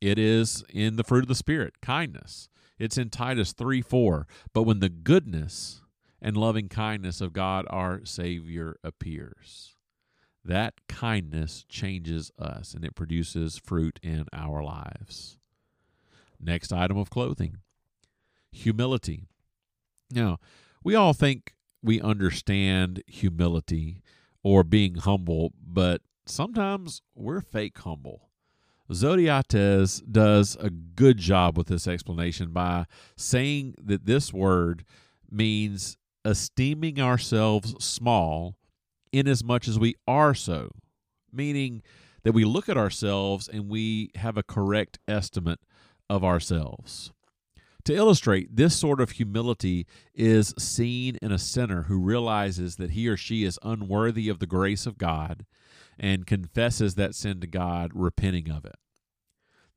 It 0.01 0.19
is 0.19 0.63
in 0.69 0.97
the 0.97 1.03
fruit 1.03 1.23
of 1.23 1.29
the 1.29 1.35
spirit, 1.35 1.81
kindness. 1.81 2.49
It's 2.77 2.97
in 2.97 3.09
Titus 3.09 3.53
3 3.53 3.81
4. 3.81 4.27
But 4.53 4.63
when 4.63 4.79
the 4.79 4.89
goodness 4.89 5.81
and 6.21 6.35
loving 6.35 6.67
kindness 6.67 7.21
of 7.21 7.33
God 7.33 7.65
our 7.69 8.03
Savior 8.03 8.77
appears, 8.83 9.75
that 10.43 10.75
kindness 10.87 11.65
changes 11.69 12.31
us 12.37 12.73
and 12.73 12.83
it 12.83 12.95
produces 12.95 13.57
fruit 13.57 13.99
in 14.03 14.25
our 14.33 14.61
lives. 14.61 15.37
Next 16.39 16.71
item 16.73 16.97
of 16.97 17.09
clothing 17.09 17.57
humility. 18.55 19.27
Now, 20.11 20.39
we 20.83 20.95
all 20.95 21.13
think 21.13 21.53
we 21.83 22.01
understand 22.01 23.03
humility 23.05 24.01
or 24.43 24.63
being 24.63 24.95
humble, 24.95 25.53
but 25.61 26.01
sometimes 26.25 27.01
we're 27.13 27.41
fake 27.41 27.77
humble. 27.79 28.29
Zodhiates 28.91 30.01
does 30.09 30.55
a 30.59 30.69
good 30.69 31.17
job 31.17 31.57
with 31.57 31.67
this 31.67 31.87
explanation 31.87 32.51
by 32.51 32.85
saying 33.17 33.75
that 33.83 34.05
this 34.05 34.31
word 34.31 34.85
means 35.29 35.97
esteeming 36.23 36.99
ourselves 36.99 37.75
small 37.83 38.55
inasmuch 39.11 39.37
as 39.37 39.43
much 39.43 39.67
as 39.67 39.79
we 39.79 39.95
are 40.07 40.35
so, 40.35 40.71
meaning 41.31 41.81
that 42.23 42.33
we 42.33 42.45
look 42.45 42.69
at 42.69 42.77
ourselves 42.77 43.47
and 43.47 43.69
we 43.69 44.11
have 44.15 44.37
a 44.37 44.43
correct 44.43 44.99
estimate 45.07 45.59
of 46.09 46.23
ourselves. 46.23 47.11
To 47.85 47.95
illustrate, 47.95 48.55
this 48.55 48.75
sort 48.75 48.99
of 48.99 49.11
humility 49.11 49.85
is 50.15 50.55
seen 50.57 51.17
in 51.21 51.31
a 51.31 51.37
sinner 51.37 51.83
who 51.83 51.99
realizes 51.99 52.77
that 52.77 52.91
he 52.91 53.07
or 53.07 53.15
she 53.15 53.43
is 53.43 53.59
unworthy 53.61 54.27
of 54.27 54.39
the 54.39 54.47
grace 54.47 54.87
of 54.87 54.97
God 54.97 55.45
and 55.99 56.25
confesses 56.25 56.95
that 56.95 57.13
sin 57.13 57.39
to 57.41 57.47
God, 57.47 57.91
repenting 57.93 58.49
of 58.49 58.65
it. 58.65 58.75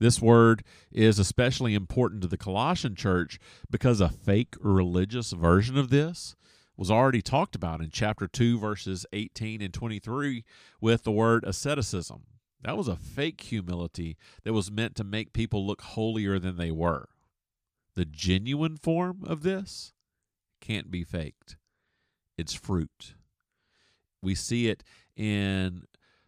This 0.01 0.23
word 0.23 0.63
is 0.91 1.19
especially 1.19 1.75
important 1.75 2.23
to 2.23 2.29
the 2.29 2.39
Colossian 2.39 2.95
church 2.95 3.39
because 3.71 4.01
a 4.01 4.09
fake 4.09 4.55
religious 4.61 5.33
version 5.33 5.77
of 5.77 5.91
this 5.91 6.35
was 6.79 6.91
already 6.91 7.21
talked 7.21 7.57
about 7.57 7.81
in 7.81 7.91
chapter 7.91 8.29
2, 8.29 8.59
verses 8.59 9.05
18 9.13 9.61
and 9.61 9.75
23 9.75 10.45
with 10.81 11.03
the 11.03 11.11
word 11.11 11.45
asceticism. 11.45 12.23
That 12.63 12.77
was 12.77 12.89
a 12.89 12.97
fake 12.97 13.41
humility 13.41 14.17
that 14.45 14.53
was 14.53 14.71
meant 14.71 14.97
to 14.97 15.05
make 15.05 15.33
people 15.33 15.67
look 15.67 15.83
holier 15.83 16.39
than 16.39 16.57
they 16.57 16.71
were. 16.71 17.09
The 17.95 18.05
genuine 18.05 18.77
form 18.77 19.23
of 19.25 19.43
this 19.43 19.93
can't 20.61 20.91
be 20.91 21.05
faked, 21.05 21.57
it's 22.37 22.55
fruit. 22.55 23.15
We 24.23 24.35
see 24.35 24.69
it 24.69 24.83
in 25.17 25.85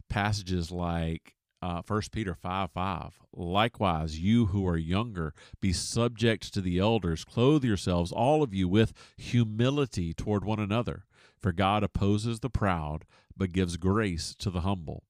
passages 0.08 0.70
like 0.70 1.34
uh, 1.62 1.82
1 1.86 2.02
Peter 2.12 2.34
5 2.34 2.70
5. 2.70 3.20
Likewise, 3.32 4.18
you 4.18 4.46
who 4.46 4.66
are 4.66 4.76
younger, 4.76 5.34
be 5.60 5.72
subject 5.72 6.54
to 6.54 6.60
the 6.60 6.78
elders. 6.78 7.24
Clothe 7.24 7.64
yourselves, 7.64 8.12
all 8.12 8.42
of 8.42 8.54
you, 8.54 8.68
with 8.68 8.92
humility 9.16 10.14
toward 10.14 10.44
one 10.44 10.60
another. 10.60 11.04
For 11.38 11.52
God 11.52 11.82
opposes 11.82 12.40
the 12.40 12.50
proud, 12.50 13.04
but 13.36 13.52
gives 13.52 13.76
grace 13.76 14.34
to 14.38 14.50
the 14.50 14.60
humble. 14.60 15.04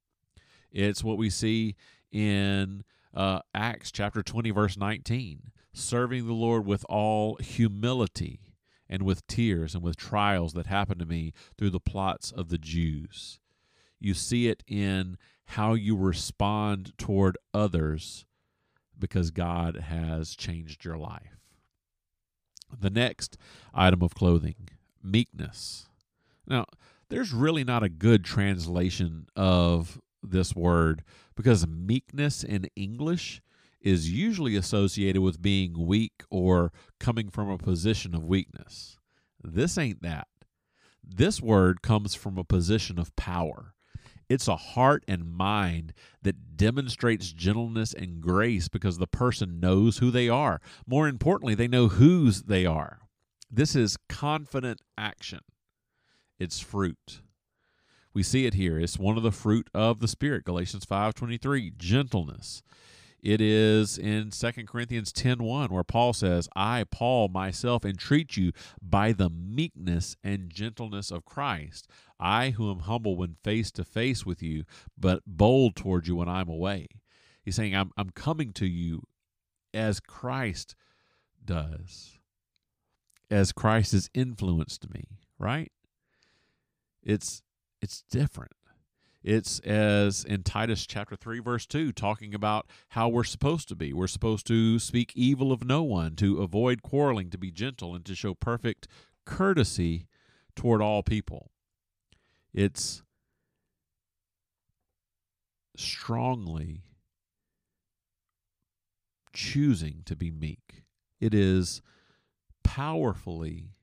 It's 0.73 1.05
what 1.05 1.19
we 1.19 1.31
see 1.31 1.77
in 2.13 2.85
uh, 3.15 3.41
Acts 3.55 3.91
chapter 3.91 4.23
20, 4.23 4.51
verse 4.51 4.77
19 4.77 5.51
serving 5.73 6.27
the 6.27 6.33
Lord 6.33 6.67
with 6.67 6.85
all 6.89 7.37
humility 7.37 8.41
and 8.89 9.05
with 9.05 9.27
tears 9.29 9.75
and 9.75 9.85
with 9.85 9.97
trials 9.97 10.53
that 10.55 10.67
happened 10.67 10.99
to 10.99 11.07
me 11.07 11.33
through 11.57 11.71
the 11.71 11.79
plots 11.79 12.33
of 12.33 12.49
the 12.49 12.59
Jews. 12.59 13.39
You 14.01 14.15
see 14.15 14.49
it 14.49 14.65
in 14.67 15.17
how 15.47 15.75
you 15.75 15.97
respond 15.97 16.93
toward 16.99 17.39
others 17.55 18.27
because 18.99 19.31
God 19.31 19.77
has 19.77 20.35
changed 20.35 20.85
your 20.85 20.97
life. 20.97 21.39
The 22.79 22.91
next 22.91 23.37
item 23.73 24.03
of 24.03 24.15
clothing 24.15 24.69
meekness. 25.03 25.89
Now, 26.47 26.67
there's 27.09 27.33
really 27.33 27.65
not 27.65 27.83
a 27.83 27.89
good 27.89 28.25
translation 28.25 29.27
of 29.35 30.01
this 30.23 30.55
word 30.55 31.03
because 31.35 31.67
meekness 31.67 32.43
in 32.43 32.69
English 32.77 33.41
is 33.81 34.11
usually 34.11 34.57
associated 34.57 35.23
with 35.23 35.41
being 35.41 35.87
weak 35.87 36.23
or 36.31 36.73
coming 36.99 37.31
from 37.31 37.49
a 37.49 37.59
position 37.59 38.15
of 38.15 38.25
weakness. 38.25 38.99
This 39.43 39.79
ain't 39.79 40.03
that. 40.03 40.29
This 41.03 41.41
word 41.41 41.83
comes 41.83 42.15
from 42.15 42.37
a 42.37 42.45
position 42.45 42.99
of 42.99 43.17
power. 43.17 43.75
It's 44.29 44.47
a 44.47 44.57
heart 44.57 45.03
and 45.09 45.35
mind 45.35 45.93
that 46.23 46.57
demonstrates 46.57 47.33
gentleness 47.33 47.93
and 47.93 48.21
grace 48.21 48.69
because 48.69 48.99
the 48.99 49.09
person 49.09 49.59
knows 49.59 49.99
who 49.99 50.13
they 50.13 50.29
are. 50.29 50.61
More 50.87 51.09
importantly, 51.09 51.55
they 51.57 51.67
know 51.67 51.89
whose 51.89 52.43
they 52.43 52.65
are. 52.65 53.01
This 53.51 53.75
is 53.75 53.97
confident 54.09 54.83
action. 54.97 55.41
It's 56.39 56.61
fruit. 56.61 57.23
We 58.13 58.23
see 58.23 58.47
it 58.47 58.55
here. 58.55 58.79
It's 58.79 58.99
one 58.99 59.17
of 59.17 59.23
the 59.23 59.33
fruit 59.33 59.69
of 59.73 60.01
the 60.01 60.09
Spirit. 60.09 60.45
Galatians 60.45 60.85
5.23, 60.85 61.77
gentleness. 61.77 62.63
It 63.23 63.41
is 63.41 63.99
in 63.99 64.31
2 64.31 64.67
Corinthians 64.67 65.13
10:1 65.13 65.71
where 65.71 65.85
Paul 65.85 66.13
says, 66.13 66.49
"I 66.57 66.85
Paul 66.85 67.29
myself 67.29 67.85
entreat 67.85 68.37
you 68.37 68.53
by 68.81 69.13
the 69.13 69.29
meekness 69.29 70.17
and 70.25 70.51
gentleness 70.51 71.11
of 71.11 71.27
Christ, 71.27 71.87
I 72.19 72.51
who 72.51 72.71
am 72.71 72.81
humble 72.81 73.17
when 73.17 73.35
face 73.35 73.71
to 73.73 73.85
face 73.85 74.25
with 74.25 74.43
you, 74.43 74.65
but 74.97 75.23
bold 75.27 75.77
toward 75.77 76.07
you 76.07 76.17
when 76.17 76.29
I'm 76.29 76.49
away." 76.49 76.89
He's 77.43 77.57
saying, 77.57 77.77
"I'm 77.77 77.93
I'm 77.97 78.11
coming 78.11 78.55
to 78.55 78.67
you 78.67 79.03
as 79.75 80.01
Christ 80.01 80.75
does. 81.45 82.19
As 83.31 83.53
Christ 83.53 83.93
has 83.93 84.11
influenced 84.15 84.89
me, 84.93 85.19
right? 85.39 85.71
It's 87.03 87.43
it's 87.81 88.03
different. 88.11 88.53
It's 89.23 89.59
as 89.61 90.25
in 90.25 90.43
Titus 90.43 90.87
chapter 90.87 91.15
3 91.15 91.41
verse 91.41 91.67
2 91.67 91.93
talking 91.93 92.35
about 92.35 92.67
how 92.91 93.09
we're 93.09 93.25
supposed 93.25 93.69
to 93.69 93.77
be. 93.77 93.93
We're 93.93 94.07
supposed 94.07 94.47
to 94.47 94.79
speak 94.79 95.13
evil 95.15 95.53
of 95.53 95.65
no 95.65 95.83
one, 95.83 96.17
to 96.17 96.41
avoid 96.41 96.83
quarreling, 96.83 97.29
to 97.31 97.39
be 97.39 97.51
gentle 97.51 97.95
and 97.95 98.05
to 98.07 98.15
show 98.15 98.35
perfect 98.35 98.89
courtesy 99.27 100.07
toward 100.57 100.81
all 100.81 101.03
people. 101.03 101.51
It's 102.55 103.03
strongly 105.77 106.83
choosing 109.33 110.03
to 110.07 110.17
be 110.17 110.31
meek. 110.31 110.85
It 111.21 111.35
is 111.35 111.83
powerfully 112.65 113.75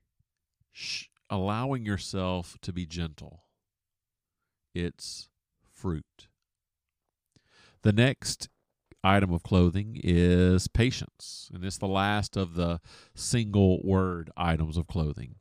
sh- 0.71 1.05
allowing 1.29 1.85
yourself 1.85 2.57
to 2.61 2.73
be 2.73 2.85
gentle. 2.85 3.43
It's 4.73 5.29
fruit. 5.73 6.27
The 7.83 7.93
next 7.93 8.49
item 9.03 9.31
of 9.31 9.43
clothing 9.43 9.99
is 10.03 10.67
patience, 10.67 11.49
and 11.53 11.63
it's 11.63 11.77
the 11.77 11.87
last 11.87 12.35
of 12.35 12.55
the 12.55 12.79
single 13.15 13.81
word 13.83 14.31
items 14.35 14.77
of 14.77 14.87
clothing. 14.87 15.35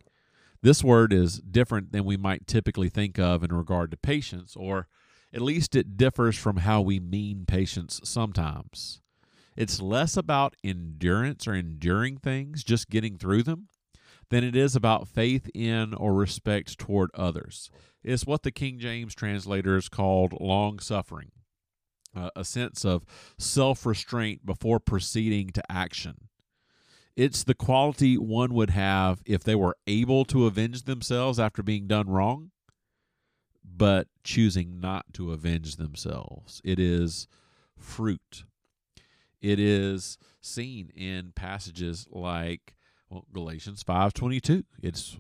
This 0.63 0.85
word 0.85 1.13
is 1.13 1.39
different 1.39 1.93
than 1.93 2.05
we 2.05 2.17
might 2.17 2.47
typically 2.47 2.89
think 2.89 3.19
of 3.19 3.43
in 3.43 3.53
regard 3.53 3.91
to 3.91 3.97
patience, 3.97 4.57
or 4.57 4.89
at 5.33 5.43
least 5.43 5.75
it 5.75 5.97
differs 5.97 6.37
from 6.37 6.59
how 6.59 6.81
we 6.81 7.01
mean 7.01 7.45
patience 7.47 8.01
sometimes. 8.05 9.01
It's 9.57 9.81
less 9.81 10.17
about 10.17 10.55
endurance 10.63 11.49
or 11.49 11.55
enduring 11.55 12.19
things, 12.19 12.63
just 12.63 12.91
getting 12.91 13.17
through 13.17 13.43
them, 13.43 13.69
than 14.31 14.45
it 14.45 14.57
is 14.57 14.75
about 14.75 15.09
faith 15.09 15.49
in 15.55 15.95
or 15.95 16.15
respect 16.15 16.79
toward 16.79 17.11
others. 17.15 17.71
It's 18.03 18.27
what 18.27 18.43
the 18.43 18.51
King 18.51 18.79
James 18.79 19.15
translators 19.15 19.89
called 19.89 20.41
long 20.41 20.79
suffering, 20.79 21.33
uh, 22.15 22.31
a 22.37 22.45
sense 22.45 22.85
of 22.85 23.05
self 23.39 23.85
restraint 23.87 24.47
before 24.47 24.81
proceeding 24.81 25.51
to 25.51 25.63
action. 25.71 26.29
It's 27.17 27.45
the 27.45 27.55
quality 27.55 28.19
one 28.19 28.53
would 28.55 28.71
have 28.71 29.23
if 29.25 29.43
they 29.43 29.55
were 29.55 29.77
able 29.87 30.25
to 30.27 30.47
avenge 30.47 30.83
themselves 30.83 31.41
after 31.41 31.63
being 31.63 31.87
done 31.87 32.09
wrong, 32.09 32.51
but 33.65 34.09
choosing 34.23 34.81
not 34.81 35.07
to 35.15 35.33
avenge 35.33 35.77
themselves. 35.77 36.61
It 36.63 36.79
is 36.79 37.27
fruit 37.79 38.45
it 39.41 39.61
is 39.61 40.19
seen 40.41 40.91
in 40.95 41.33
passages 41.35 42.07
like 42.11 42.75
well, 43.11 43.27
Galatians 43.33 43.83
5:22. 43.83 44.65
It's 44.83 45.17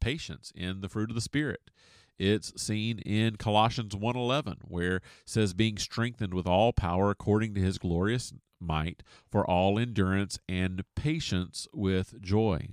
patience 0.00 0.52
in 0.54 0.80
the 0.80 0.88
fruit 0.88 1.10
of 1.10 1.14
the 1.14 1.20
spirit. 1.20 1.70
It's 2.18 2.60
seen 2.60 2.98
in 3.00 3.36
Colossians 3.36 3.94
1:11 3.96 4.58
where 4.68 4.96
it 4.96 5.02
says 5.24 5.52
being 5.52 5.78
strengthened 5.78 6.34
with 6.34 6.46
all 6.46 6.72
power 6.72 7.10
according 7.10 7.54
to 7.54 7.60
his 7.60 7.78
glorious 7.78 8.32
might 8.60 9.02
for 9.30 9.48
all 9.48 9.78
endurance 9.78 10.38
and 10.48 10.84
patience 10.94 11.66
with 11.72 12.20
joy. 12.20 12.68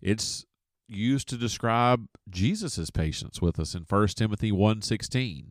It's 0.00 0.46
used 0.88 1.28
to 1.28 1.36
describe 1.36 2.08
Jesus' 2.30 2.90
patience 2.90 3.42
with 3.42 3.58
us 3.58 3.74
in 3.74 3.84
1 3.84 4.16
Timothy 4.16 4.52
1:16. 4.52 5.50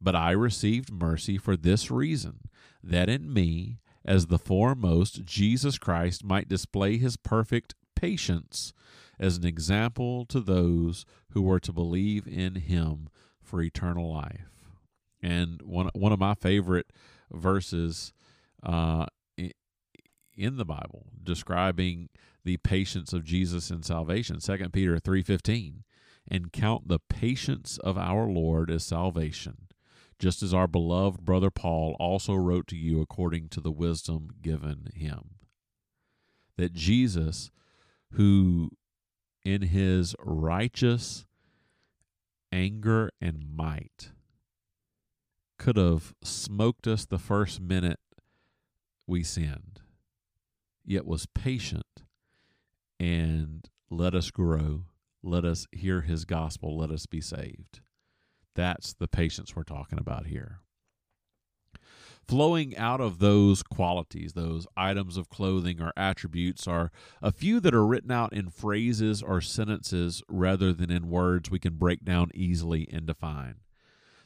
But 0.00 0.14
I 0.14 0.32
received 0.32 0.92
mercy 0.92 1.38
for 1.38 1.56
this 1.56 1.90
reason, 1.90 2.40
that 2.82 3.08
in 3.08 3.32
me, 3.32 3.80
as 4.06 4.26
the 4.26 4.38
foremost, 4.38 5.24
Jesus 5.24 5.78
Christ 5.78 6.24
might 6.24 6.48
display 6.48 6.96
his 6.96 7.16
perfect 7.16 7.74
patience 7.96 8.72
as 9.18 9.36
an 9.36 9.44
example 9.44 10.24
to 10.26 10.40
those 10.40 11.04
who 11.30 11.42
were 11.42 11.60
to 11.60 11.72
believe 11.72 12.26
in 12.28 12.54
him 12.54 13.08
for 13.42 13.60
eternal 13.60 14.12
life. 14.12 14.70
And 15.20 15.60
one 15.62 15.90
one 15.94 16.12
of 16.12 16.20
my 16.20 16.34
favorite 16.34 16.92
verses 17.32 18.12
uh, 18.62 19.06
in 19.36 20.56
the 20.56 20.64
Bible 20.64 21.06
describing 21.22 22.10
the 22.44 22.58
patience 22.58 23.12
of 23.12 23.24
Jesus 23.24 23.70
in 23.70 23.82
salvation, 23.82 24.38
2 24.38 24.68
Peter 24.70 24.98
3:15, 24.98 25.82
and 26.28 26.52
count 26.52 26.86
the 26.86 27.00
patience 27.00 27.78
of 27.78 27.98
our 27.98 28.26
Lord 28.28 28.70
as 28.70 28.84
salvation 28.84 29.65
just 30.18 30.42
as 30.42 30.54
our 30.54 30.66
beloved 30.66 31.24
brother 31.24 31.50
Paul 31.50 31.96
also 31.98 32.34
wrote 32.34 32.66
to 32.68 32.76
you 32.76 33.00
according 33.00 33.48
to 33.50 33.60
the 33.60 33.70
wisdom 33.70 34.30
given 34.40 34.88
him. 34.94 35.36
That 36.56 36.72
Jesus, 36.72 37.50
who 38.12 38.70
in 39.44 39.62
his 39.62 40.14
righteous 40.18 41.26
anger 42.50 43.10
and 43.20 43.44
might 43.54 44.10
could 45.58 45.76
have 45.76 46.14
smoked 46.22 46.86
us 46.86 47.04
the 47.04 47.18
first 47.18 47.60
minute 47.60 48.00
we 49.06 49.22
sinned, 49.22 49.80
yet 50.84 51.06
was 51.06 51.26
patient 51.26 52.02
and 52.98 53.68
let 53.90 54.14
us 54.14 54.30
grow, 54.30 54.84
let 55.22 55.44
us 55.44 55.66
hear 55.72 56.02
his 56.02 56.24
gospel, 56.24 56.76
let 56.76 56.90
us 56.90 57.06
be 57.06 57.20
saved. 57.20 57.80
That's 58.56 58.94
the 58.94 59.06
patience 59.06 59.54
we're 59.54 59.62
talking 59.62 59.98
about 59.98 60.26
here. 60.26 60.60
Flowing 62.26 62.76
out 62.76 63.00
of 63.00 63.20
those 63.20 63.62
qualities, 63.62 64.32
those 64.32 64.66
items 64.76 65.16
of 65.16 65.28
clothing 65.28 65.80
or 65.80 65.92
attributes, 65.96 66.66
are 66.66 66.90
a 67.22 67.30
few 67.30 67.60
that 67.60 67.74
are 67.74 67.86
written 67.86 68.10
out 68.10 68.32
in 68.32 68.50
phrases 68.50 69.22
or 69.22 69.40
sentences 69.40 70.22
rather 70.28 70.72
than 70.72 70.90
in 70.90 71.08
words 71.08 71.50
we 71.50 71.60
can 71.60 71.74
break 71.74 72.04
down 72.04 72.30
easily 72.34 72.88
and 72.92 73.06
define. 73.06 73.56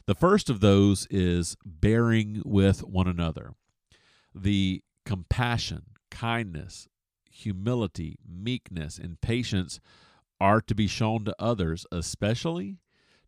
The 0.07 0.15
first 0.15 0.49
of 0.49 0.61
those 0.61 1.05
is 1.11 1.55
bearing 1.63 2.41
with 2.43 2.83
one 2.83 3.07
another. 3.07 3.53
The 4.33 4.81
compassion, 5.05 5.83
kindness, 6.09 6.87
humility, 7.29 8.17
meekness, 8.27 8.97
and 8.97 9.21
patience 9.21 9.79
are 10.39 10.61
to 10.61 10.73
be 10.73 10.87
shown 10.87 11.25
to 11.25 11.35
others, 11.37 11.85
especially 11.91 12.79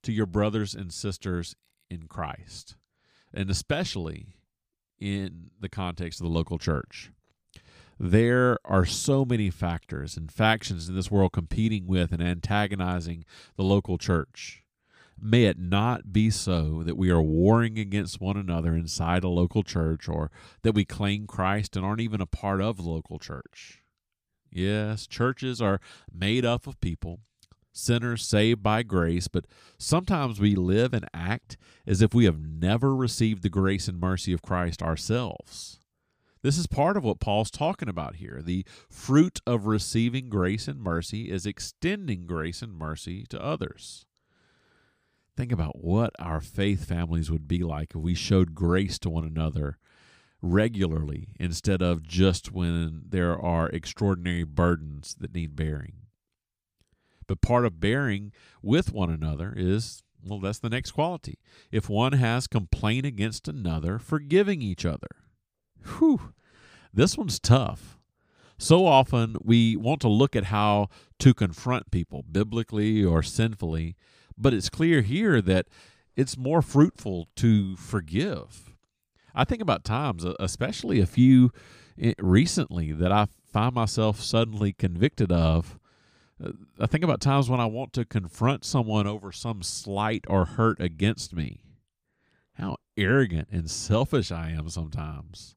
to 0.04 0.12
your 0.12 0.26
brothers 0.26 0.76
and 0.76 0.94
sisters 0.94 1.56
in 1.90 2.08
Christ, 2.08 2.76
and 3.34 3.50
especially 3.50 4.36
in 5.00 5.52
the 5.60 5.70
context 5.70 6.20
of 6.20 6.26
the 6.26 6.34
local 6.34 6.58
church. 6.58 7.12
There 8.00 8.58
are 8.66 8.86
so 8.86 9.24
many 9.24 9.50
factors 9.50 10.18
and 10.18 10.32
factions 10.32 10.90
in 10.90 10.96
this 10.96 11.12
world 11.12 11.32
competing 11.32 11.88
with 11.88 12.12
and 12.12 12.22
antagonizing 12.22 13.26
the 13.56 13.64
local 13.64 13.98
church. 13.98 14.64
May 15.20 15.46
it 15.46 15.60
not 15.60 16.12
be 16.12 16.30
so 16.30 16.84
that 16.84 16.98
we 16.98 17.10
are 17.12 17.22
warring 17.22 17.78
against 17.78 18.20
one 18.20 18.36
another 18.36 18.76
inside 18.76 19.24
a 19.24 19.30
local 19.30 19.64
church 19.64 20.10
or 20.10 20.32
that 20.64 20.74
we 20.74 20.86
claim 20.86 21.28
Christ 21.28 21.76
and 21.76 21.86
aren't 21.86 22.02
even 22.02 22.20
a 22.20 22.26
part 22.26 22.62
of 22.62 22.78
the 22.78 22.84
local 22.84 23.20
church. 23.20 23.84
Yes, 24.52 25.08
churches 25.08 25.62
are 25.62 25.80
made 26.12 26.46
up 26.46 26.68
of 26.68 26.82
people 26.82 27.20
sinners 27.74 28.26
saved 28.26 28.64
by 28.64 28.84
grace, 28.84 29.28
but 29.28 29.46
sometimes 29.78 30.40
we 30.40 30.56
live 30.56 30.94
and 30.94 31.10
act 31.14 31.58
as 31.86 32.02
if 32.02 32.14
we 32.14 32.26
have 32.26 32.40
never 32.40 32.96
received 32.96 33.44
the 33.44 33.50
grace 33.50 33.88
and 33.88 34.00
mercy 34.00 34.32
of 34.32 34.42
Christ 34.42 34.82
ourselves. 34.82 35.80
This 36.44 36.58
is 36.58 36.68
part 36.68 36.98
of 36.98 37.04
what 37.04 37.22
Paul's 37.22 37.50
talking 37.50 37.88
about 37.88 38.16
here. 38.16 38.42
The 38.44 38.66
fruit 38.90 39.40
of 39.48 39.66
receiving 39.66 40.30
grace 40.30 40.68
and 40.68 40.80
mercy 40.80 41.32
is 41.32 41.46
extending 41.46 42.28
grace 42.28 42.62
and 42.62 42.74
mercy 42.74 43.26
to 43.30 43.42
others. 43.42 44.06
Think 45.36 45.52
about 45.52 45.84
what 45.84 46.12
our 46.20 46.42
faith 46.42 46.86
families 46.86 47.32
would 47.32 47.48
be 47.48 47.60
like 47.60 47.96
if 47.96 48.02
we 48.02 48.14
showed 48.14 48.54
grace 48.54 49.00
to 49.00 49.10
one 49.10 49.26
another 49.26 49.80
regularly 50.42 51.30
instead 51.40 51.82
of 51.82 52.04
just 52.04 52.52
when 52.52 53.04
there 53.08 53.40
are 53.40 53.70
extraordinary 53.70 54.44
burdens 54.44 55.16
that 55.20 55.34
need 55.34 55.56
bearing. 55.56 56.03
But 57.28 57.42
part 57.42 57.66
of 57.66 57.80
bearing 57.80 58.32
with 58.62 58.94
one 58.94 59.10
another 59.10 59.54
is, 59.56 60.04
well, 60.24 60.40
that's 60.40 60.60
the 60.60 60.70
next 60.70 60.92
quality. 60.92 61.40
If 61.72 61.90
one 61.90 62.14
has 62.14 62.48
complaint 62.48 63.06
against 63.06 63.48
another, 63.48 64.00
forgiving 64.00 64.62
each 64.62 64.86
other. 64.86 65.10
Whew, 65.98 66.34
this 66.94 67.18
one's 67.18 67.40
tough. 67.40 68.00
So 68.58 68.86
often 68.86 69.36
we 69.42 69.76
want 69.76 70.00
to 70.02 70.08
look 70.08 70.36
at 70.36 70.46
how 70.46 70.90
to 71.20 71.34
confront 71.34 71.92
people, 71.92 72.24
biblically 72.32 73.04
or 73.04 73.24
sinfully, 73.24 73.96
but 74.38 74.54
it's 74.54 74.70
clear 74.70 75.02
here 75.02 75.42
that 75.42 75.68
it's 76.16 76.38
more 76.38 76.62
fruitful 76.62 77.28
to 77.38 77.76
forgive. 77.76 78.74
I 79.36 79.44
think 79.44 79.62
about 79.62 79.84
times, 79.84 80.26
especially 80.40 81.00
a 81.00 81.08
few 81.08 81.52
eh, 82.00 82.14
recently, 82.20 82.92
that 82.92 83.12
I 83.12 83.28
find 83.52 83.74
myself 83.74 84.20
suddenly 84.22 84.74
convicted 84.74 85.32
of. 85.32 85.80
I 86.80 86.88
think 86.88 87.04
about 87.04 87.22
times 87.22 87.50
when 87.50 87.60
I 87.60 87.66
want 87.66 87.94
to 87.94 88.06
confront 88.06 88.66
someone 88.66 89.08
over 89.08 89.32
some 89.32 89.64
slight 89.64 90.26
or 90.28 90.46
hurt 90.46 90.82
against 90.82 91.34
me. 91.34 91.62
How 92.54 92.78
arrogant 92.98 93.48
and 93.52 93.70
selfish 93.70 94.32
I 94.32 94.50
am 94.50 94.70
sometimes. 94.70 95.56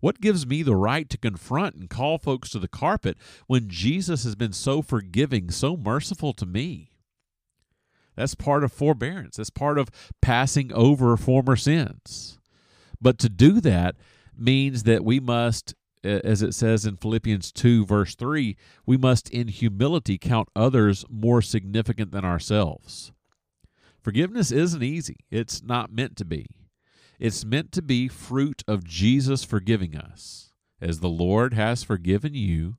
What 0.00 0.20
gives 0.20 0.46
me 0.46 0.62
the 0.62 0.76
right 0.76 1.08
to 1.08 1.18
confront 1.18 1.74
and 1.74 1.88
call 1.88 2.18
folks 2.18 2.50
to 2.50 2.58
the 2.58 2.68
carpet 2.68 3.16
when 3.46 3.68
Jesus 3.68 4.24
has 4.24 4.34
been 4.34 4.52
so 4.52 4.82
forgiving, 4.82 5.50
so 5.50 5.76
merciful 5.76 6.32
to 6.34 6.46
me? 6.46 6.90
That's 8.14 8.34
part 8.34 8.64
of 8.64 8.72
forbearance. 8.72 9.36
That's 9.36 9.50
part 9.50 9.78
of 9.78 9.90
passing 10.20 10.72
over 10.72 11.16
former 11.16 11.56
sins. 11.56 12.38
But 13.00 13.18
to 13.18 13.28
do 13.28 13.60
that 13.60 13.96
means 14.36 14.82
that 14.84 15.04
we 15.04 15.20
must, 15.20 15.74
as 16.04 16.42
it 16.42 16.54
says 16.54 16.86
in 16.86 16.96
Philippians 16.96 17.52
2, 17.52 17.86
verse 17.86 18.14
3, 18.14 18.56
we 18.84 18.96
must 18.96 19.28
in 19.30 19.48
humility 19.48 20.18
count 20.18 20.48
others 20.54 21.04
more 21.10 21.42
significant 21.42 22.12
than 22.12 22.24
ourselves. 22.24 23.12
Forgiveness 24.00 24.52
isn't 24.52 24.82
easy, 24.82 25.16
it's 25.30 25.62
not 25.62 25.92
meant 25.92 26.16
to 26.16 26.24
be. 26.24 26.46
It's 27.18 27.44
meant 27.44 27.72
to 27.72 27.82
be 27.82 28.08
fruit 28.08 28.62
of 28.68 28.84
Jesus 28.84 29.42
forgiving 29.42 29.96
us. 29.96 30.52
As 30.80 31.00
the 31.00 31.08
Lord 31.08 31.54
has 31.54 31.82
forgiven 31.82 32.34
you, 32.34 32.76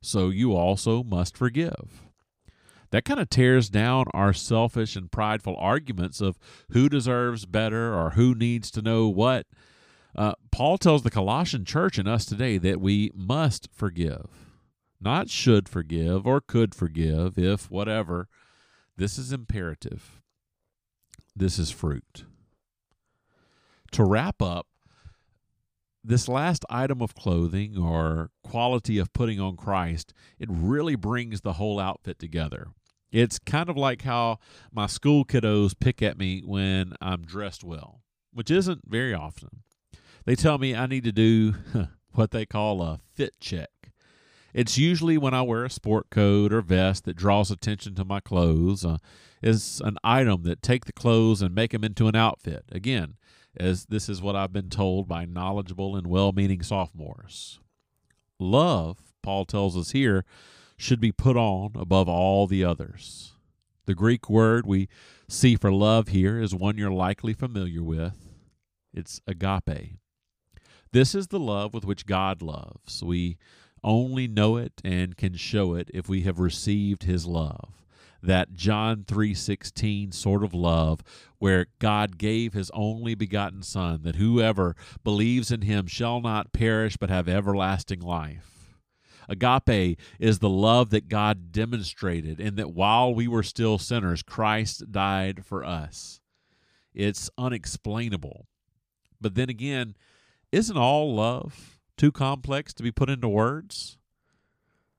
so 0.00 0.30
you 0.30 0.54
also 0.54 1.02
must 1.02 1.36
forgive. 1.36 2.02
That 2.90 3.04
kind 3.04 3.18
of 3.18 3.30
tears 3.30 3.70
down 3.70 4.04
our 4.12 4.32
selfish 4.32 4.96
and 4.96 5.10
prideful 5.10 5.56
arguments 5.58 6.20
of 6.20 6.38
who 6.70 6.88
deserves 6.88 7.46
better 7.46 7.94
or 7.94 8.10
who 8.10 8.34
needs 8.34 8.70
to 8.72 8.82
know 8.82 9.08
what. 9.08 9.46
Uh, 10.14 10.34
Paul 10.50 10.78
tells 10.78 11.02
the 11.02 11.10
Colossian 11.10 11.64
church 11.64 11.98
and 11.98 12.08
us 12.08 12.24
today 12.24 12.58
that 12.58 12.80
we 12.80 13.10
must 13.14 13.68
forgive, 13.72 14.28
not 15.00 15.30
should 15.30 15.68
forgive 15.68 16.26
or 16.26 16.40
could 16.40 16.74
forgive, 16.74 17.38
if 17.38 17.70
whatever. 17.70 18.28
This 18.96 19.18
is 19.18 19.32
imperative. 19.32 20.20
This 21.34 21.58
is 21.58 21.70
fruit 21.70 22.24
to 23.92 24.04
wrap 24.04 24.42
up, 24.42 24.66
this 26.02 26.26
last 26.26 26.64
item 26.68 27.00
of 27.00 27.14
clothing 27.14 27.78
or 27.78 28.30
quality 28.42 28.98
of 28.98 29.12
putting 29.12 29.38
on 29.38 29.56
Christ, 29.56 30.12
it 30.38 30.48
really 30.50 30.96
brings 30.96 31.42
the 31.42 31.54
whole 31.54 31.78
outfit 31.78 32.18
together. 32.18 32.68
It's 33.12 33.38
kind 33.38 33.68
of 33.68 33.76
like 33.76 34.02
how 34.02 34.38
my 34.72 34.86
school 34.86 35.24
kiddos 35.24 35.78
pick 35.78 36.02
at 36.02 36.18
me 36.18 36.42
when 36.44 36.94
I'm 37.00 37.24
dressed 37.24 37.62
well, 37.62 38.00
which 38.32 38.50
isn't 38.50 38.82
very 38.88 39.14
often. 39.14 39.62
They 40.24 40.34
tell 40.34 40.58
me 40.58 40.74
I 40.74 40.86
need 40.86 41.04
to 41.04 41.12
do 41.12 41.54
what 42.12 42.30
they 42.30 42.46
call 42.46 42.82
a 42.82 43.00
fit 43.14 43.34
check. 43.40 43.70
It's 44.54 44.76
usually 44.76 45.16
when 45.16 45.32
I 45.34 45.42
wear 45.42 45.64
a 45.64 45.70
sport 45.70 46.10
coat 46.10 46.52
or 46.52 46.60
vest 46.60 47.04
that 47.04 47.16
draws 47.16 47.50
attention 47.50 47.94
to 47.94 48.04
my 48.04 48.20
clothes. 48.20 48.84
Uh, 48.84 48.98
is 49.42 49.82
an 49.84 49.98
item 50.04 50.44
that 50.44 50.62
take 50.62 50.84
the 50.84 50.92
clothes 50.92 51.42
and 51.42 51.54
make 51.54 51.72
them 51.72 51.84
into 51.84 52.06
an 52.06 52.16
outfit. 52.16 52.64
Again, 52.70 53.16
as 53.56 53.86
this 53.86 54.08
is 54.08 54.22
what 54.22 54.36
I've 54.36 54.52
been 54.52 54.70
told 54.70 55.08
by 55.08 55.24
knowledgeable 55.24 55.96
and 55.96 56.06
well 56.06 56.32
meaning 56.32 56.62
sophomores. 56.62 57.58
Love, 58.38 58.98
Paul 59.22 59.44
tells 59.44 59.76
us 59.76 59.90
here, 59.90 60.24
should 60.76 61.00
be 61.00 61.12
put 61.12 61.36
on 61.36 61.72
above 61.76 62.08
all 62.08 62.46
the 62.46 62.64
others. 62.64 63.32
The 63.84 63.94
Greek 63.94 64.30
word 64.30 64.64
we 64.64 64.88
see 65.28 65.56
for 65.56 65.72
love 65.72 66.08
here 66.08 66.40
is 66.40 66.54
one 66.54 66.78
you're 66.78 66.90
likely 66.90 67.32
familiar 67.34 67.82
with. 67.82 68.14
It's 68.94 69.20
agape. 69.26 69.98
This 70.92 71.14
is 71.14 71.28
the 71.28 71.40
love 71.40 71.72
with 71.72 71.84
which 71.84 72.06
God 72.06 72.42
loves. 72.42 73.02
We 73.02 73.38
only 73.82 74.28
know 74.28 74.56
it 74.56 74.80
and 74.84 75.16
can 75.16 75.34
show 75.34 75.74
it 75.74 75.90
if 75.92 76.08
we 76.08 76.22
have 76.22 76.38
received 76.38 77.04
his 77.04 77.26
love 77.26 77.82
that 78.22 78.54
John 78.54 79.04
3:16 79.04 80.12
sort 80.12 80.44
of 80.44 80.54
love 80.54 81.00
where 81.38 81.66
God 81.80 82.18
gave 82.18 82.52
his 82.52 82.70
only 82.72 83.14
begotten 83.14 83.62
son 83.62 84.02
that 84.02 84.16
whoever 84.16 84.76
believes 85.02 85.50
in 85.50 85.62
him 85.62 85.86
shall 85.86 86.20
not 86.20 86.52
perish 86.52 86.96
but 86.96 87.10
have 87.10 87.28
everlasting 87.28 88.00
life. 88.00 88.76
Agape 89.28 89.98
is 90.18 90.38
the 90.38 90.48
love 90.48 90.90
that 90.90 91.08
God 91.08 91.52
demonstrated 91.52 92.38
in 92.38 92.54
that 92.56 92.74
while 92.74 93.14
we 93.14 93.26
were 93.26 93.42
still 93.42 93.78
sinners 93.78 94.22
Christ 94.22 94.92
died 94.92 95.44
for 95.44 95.64
us. 95.64 96.20
It's 96.94 97.30
unexplainable. 97.38 98.46
But 99.20 99.34
then 99.34 99.48
again, 99.48 99.94
isn't 100.52 100.76
all 100.76 101.14
love 101.14 101.80
too 101.96 102.12
complex 102.12 102.72
to 102.74 102.82
be 102.82 102.92
put 102.92 103.10
into 103.10 103.28
words? 103.28 103.98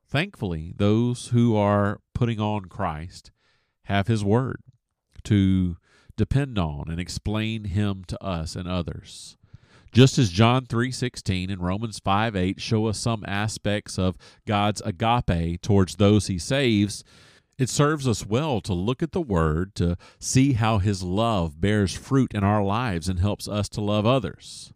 Thankfully, 0.08 0.74
those 0.76 1.28
who 1.28 1.56
are 1.56 2.02
putting 2.14 2.40
on 2.40 2.66
Christ 2.66 3.32
have 3.86 4.08
His 4.08 4.24
Word 4.24 4.62
to 5.24 5.78
depend 6.18 6.58
on 6.60 6.86
and 6.90 7.00
explain 7.00 7.66
Him 7.66 8.04
to 8.08 8.24
us 8.24 8.56
and 8.56 8.68
others. 8.68 9.38
Just 9.92 10.18
as 10.18 10.32
John 10.32 10.66
3:16 10.66 11.52
and 11.52 11.62
Romans 11.62 12.00
5:8 12.00 12.60
show 12.60 12.88
us 12.88 12.98
some 12.98 13.24
aspects 13.28 14.00
of 14.00 14.18
God's 14.48 14.82
agape 14.84 15.62
towards 15.62 15.96
those 15.96 16.28
he 16.28 16.40
saves, 16.40 17.04
it 17.60 17.70
serves 17.70 18.08
us 18.08 18.26
well 18.26 18.60
to 18.62 18.74
look 18.74 19.04
at 19.04 19.12
the 19.12 19.22
word 19.22 19.76
to 19.76 19.96
see 20.18 20.54
how 20.54 20.80
his 20.80 21.04
love 21.04 21.62
bears 21.62 21.94
fruit 21.94 22.34
in 22.34 22.44
our 22.44 22.64
lives 22.64 23.08
and 23.08 23.20
helps 23.20 23.48
us 23.48 23.70
to 23.70 23.82
love 23.82 24.08
others. 24.08 24.73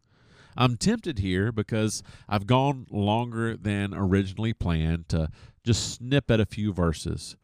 I'm 0.58 0.76
tempted 0.76 1.20
here 1.20 1.52
because 1.52 2.02
I've 2.28 2.48
gone 2.48 2.88
longer 2.90 3.56
than 3.56 3.94
originally 3.94 4.54
planned 4.54 5.08
to 5.10 5.30
just 5.64 5.94
snip 5.94 6.32
at 6.32 6.40
a 6.40 6.46
few 6.46 6.74
verses. 6.74 7.36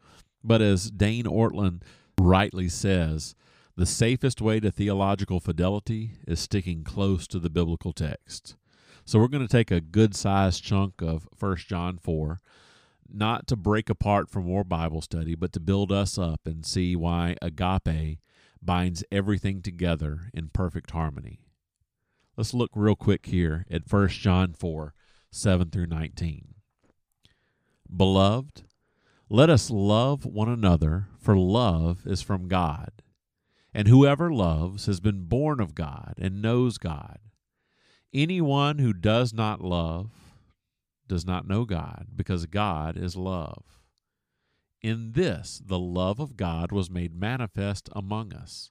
But 0.42 0.60
as 0.60 0.90
Dane 0.90 1.24
Ortlund 1.24 1.82
rightly 2.20 2.68
says, 2.68 3.34
the 3.76 3.86
safest 3.86 4.40
way 4.40 4.60
to 4.60 4.70
theological 4.70 5.40
fidelity 5.40 6.12
is 6.26 6.40
sticking 6.40 6.82
close 6.84 7.26
to 7.28 7.38
the 7.38 7.50
biblical 7.50 7.92
text. 7.92 8.56
So 9.04 9.18
we're 9.18 9.28
going 9.28 9.46
to 9.46 9.52
take 9.52 9.70
a 9.70 9.80
good 9.80 10.14
sized 10.14 10.64
chunk 10.64 11.00
of 11.00 11.28
1 11.38 11.56
John 11.68 11.98
4, 11.98 12.40
not 13.12 13.46
to 13.48 13.56
break 13.56 13.90
apart 13.90 14.30
for 14.30 14.40
more 14.40 14.64
Bible 14.64 15.02
study, 15.02 15.34
but 15.34 15.52
to 15.52 15.60
build 15.60 15.92
us 15.92 16.18
up 16.18 16.40
and 16.46 16.64
see 16.64 16.96
why 16.96 17.36
agape 17.42 18.18
binds 18.62 19.04
everything 19.12 19.60
together 19.60 20.30
in 20.32 20.48
perfect 20.48 20.92
harmony. 20.92 21.43
Let's 22.36 22.52
look 22.52 22.70
real 22.74 22.96
quick 22.96 23.26
here 23.26 23.64
at 23.70 23.90
1 23.90 24.08
John 24.08 24.54
4 24.54 24.92
7 25.30 25.70
through 25.70 25.86
19. 25.86 26.54
Beloved, 27.96 28.64
let 29.28 29.50
us 29.50 29.70
love 29.70 30.24
one 30.24 30.48
another, 30.48 31.06
for 31.18 31.36
love 31.36 32.06
is 32.06 32.22
from 32.22 32.48
God. 32.48 32.90
And 33.72 33.86
whoever 33.88 34.32
loves 34.32 34.86
has 34.86 35.00
been 35.00 35.26
born 35.26 35.60
of 35.60 35.74
God 35.74 36.14
and 36.18 36.42
knows 36.42 36.78
God. 36.78 37.18
Anyone 38.12 38.78
who 38.78 38.92
does 38.92 39.32
not 39.32 39.60
love 39.60 40.10
does 41.06 41.24
not 41.24 41.46
know 41.46 41.64
God, 41.64 42.06
because 42.14 42.46
God 42.46 42.96
is 42.96 43.16
love. 43.16 43.80
In 44.80 45.12
this, 45.12 45.62
the 45.64 45.78
love 45.78 46.18
of 46.18 46.36
God 46.36 46.72
was 46.72 46.90
made 46.90 47.14
manifest 47.14 47.88
among 47.92 48.32
us 48.32 48.70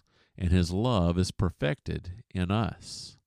and 0.37 0.51
his 0.51 0.71
love 0.71 1.17
is 1.17 1.31
perfected 1.31 2.23
in 2.33 2.51
us. 2.51 3.17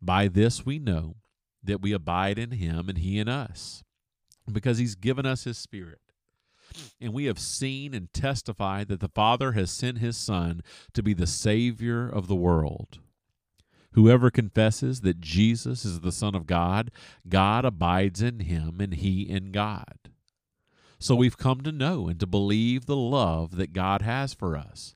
By 0.00 0.28
this 0.28 0.64
we 0.64 0.78
know 0.78 1.16
that 1.62 1.82
we 1.82 1.92
abide 1.92 2.38
in 2.38 2.52
him 2.52 2.88
and 2.88 2.98
he 2.98 3.18
in 3.18 3.28
us, 3.28 3.82
because 4.50 4.78
he's 4.78 4.94
given 4.94 5.26
us 5.26 5.44
his 5.44 5.58
Spirit. 5.58 6.00
And 7.00 7.12
we 7.12 7.26
have 7.26 7.38
seen 7.38 7.94
and 7.94 8.12
testified 8.12 8.88
that 8.88 9.00
the 9.00 9.08
Father 9.08 9.52
has 9.52 9.70
sent 9.70 9.98
his 9.98 10.16
Son 10.16 10.62
to 10.94 11.02
be 11.02 11.14
the 11.14 11.26
Savior 11.26 12.08
of 12.08 12.26
the 12.26 12.34
world. 12.34 12.98
Whoever 13.92 14.30
confesses 14.30 15.00
that 15.00 15.20
Jesus 15.20 15.84
is 15.84 16.00
the 16.00 16.12
Son 16.12 16.34
of 16.34 16.46
God, 16.46 16.90
God 17.28 17.64
abides 17.64 18.20
in 18.20 18.40
him 18.40 18.80
and 18.80 18.92
he 18.92 19.22
in 19.22 19.52
God. 19.52 19.96
So 20.98 21.14
we've 21.14 21.38
come 21.38 21.62
to 21.62 21.72
know 21.72 22.08
and 22.08 22.20
to 22.20 22.26
believe 22.26 22.86
the 22.86 22.96
love 22.96 23.56
that 23.56 23.72
God 23.72 24.02
has 24.02 24.34
for 24.34 24.56
us. 24.56 24.95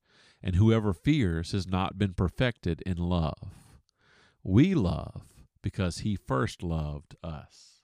and 0.43 0.55
whoever 0.55 0.93
fears 0.93 1.51
has 1.51 1.67
not 1.67 1.97
been 1.97 2.13
perfected 2.13 2.81
in 2.85 2.97
love. 2.97 3.53
We 4.43 4.73
love 4.73 5.23
because 5.61 5.99
he 5.99 6.15
first 6.15 6.63
loved 6.63 7.15
us. 7.23 7.81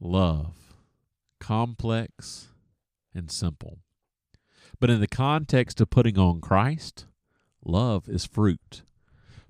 Love, 0.00 0.74
complex 1.38 2.48
and 3.14 3.30
simple. 3.30 3.78
But 4.80 4.90
in 4.90 5.00
the 5.00 5.06
context 5.06 5.80
of 5.80 5.90
putting 5.90 6.18
on 6.18 6.40
Christ, 6.40 7.06
love 7.64 8.08
is 8.08 8.24
fruit. 8.24 8.82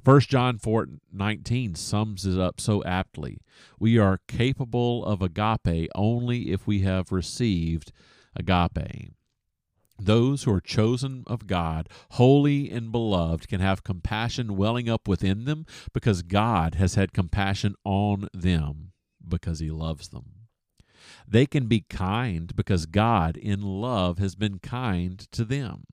1 0.04 0.20
John 0.22 0.58
4 0.58 0.88
19 1.12 1.74
sums 1.76 2.26
it 2.26 2.38
up 2.38 2.60
so 2.60 2.82
aptly. 2.84 3.38
We 3.78 3.98
are 3.98 4.20
capable 4.26 5.04
of 5.04 5.22
agape 5.22 5.88
only 5.94 6.50
if 6.50 6.66
we 6.66 6.80
have 6.80 7.12
received 7.12 7.92
agape. 8.34 9.12
Those 10.04 10.42
who 10.42 10.52
are 10.52 10.60
chosen 10.60 11.22
of 11.28 11.46
God, 11.46 11.88
holy 12.12 12.70
and 12.70 12.90
beloved, 12.90 13.46
can 13.46 13.60
have 13.60 13.84
compassion 13.84 14.56
welling 14.56 14.88
up 14.88 15.06
within 15.06 15.44
them 15.44 15.64
because 15.92 16.22
God 16.22 16.74
has 16.74 16.96
had 16.96 17.12
compassion 17.12 17.76
on 17.84 18.28
them 18.34 18.92
because 19.26 19.60
He 19.60 19.70
loves 19.70 20.08
them. 20.08 20.48
They 21.26 21.46
can 21.46 21.66
be 21.66 21.80
kind 21.80 22.54
because 22.56 22.86
God, 22.86 23.36
in 23.36 23.62
love, 23.62 24.18
has 24.18 24.34
been 24.34 24.58
kind 24.58 25.20
to 25.30 25.44
them. 25.44 25.84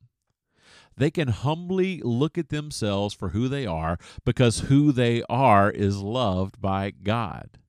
They 0.97 1.11
can 1.11 1.27
humbly 1.27 2.01
look 2.03 2.37
at 2.37 2.49
themselves 2.49 3.13
for 3.13 3.29
who 3.29 3.47
they 3.47 3.65
are 3.65 3.97
because 4.25 4.61
who 4.61 4.91
they 4.91 5.23
are 5.29 5.69
is 5.69 5.97
loved 5.97 6.59
by 6.59 6.91
God. 6.91 7.59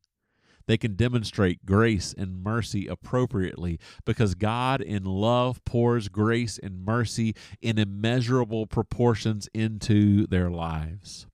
They 0.66 0.76
can 0.76 0.94
demonstrate 0.94 1.66
grace 1.66 2.14
and 2.16 2.42
mercy 2.42 2.86
appropriately 2.86 3.78
because 4.04 4.34
God, 4.34 4.80
in 4.80 5.04
love, 5.04 5.64
pours 5.64 6.08
grace 6.08 6.58
and 6.58 6.84
mercy 6.84 7.34
in 7.60 7.78
immeasurable 7.78 8.66
proportions 8.66 9.48
into 9.52 10.26
their 10.26 10.50
lives. 10.50 11.26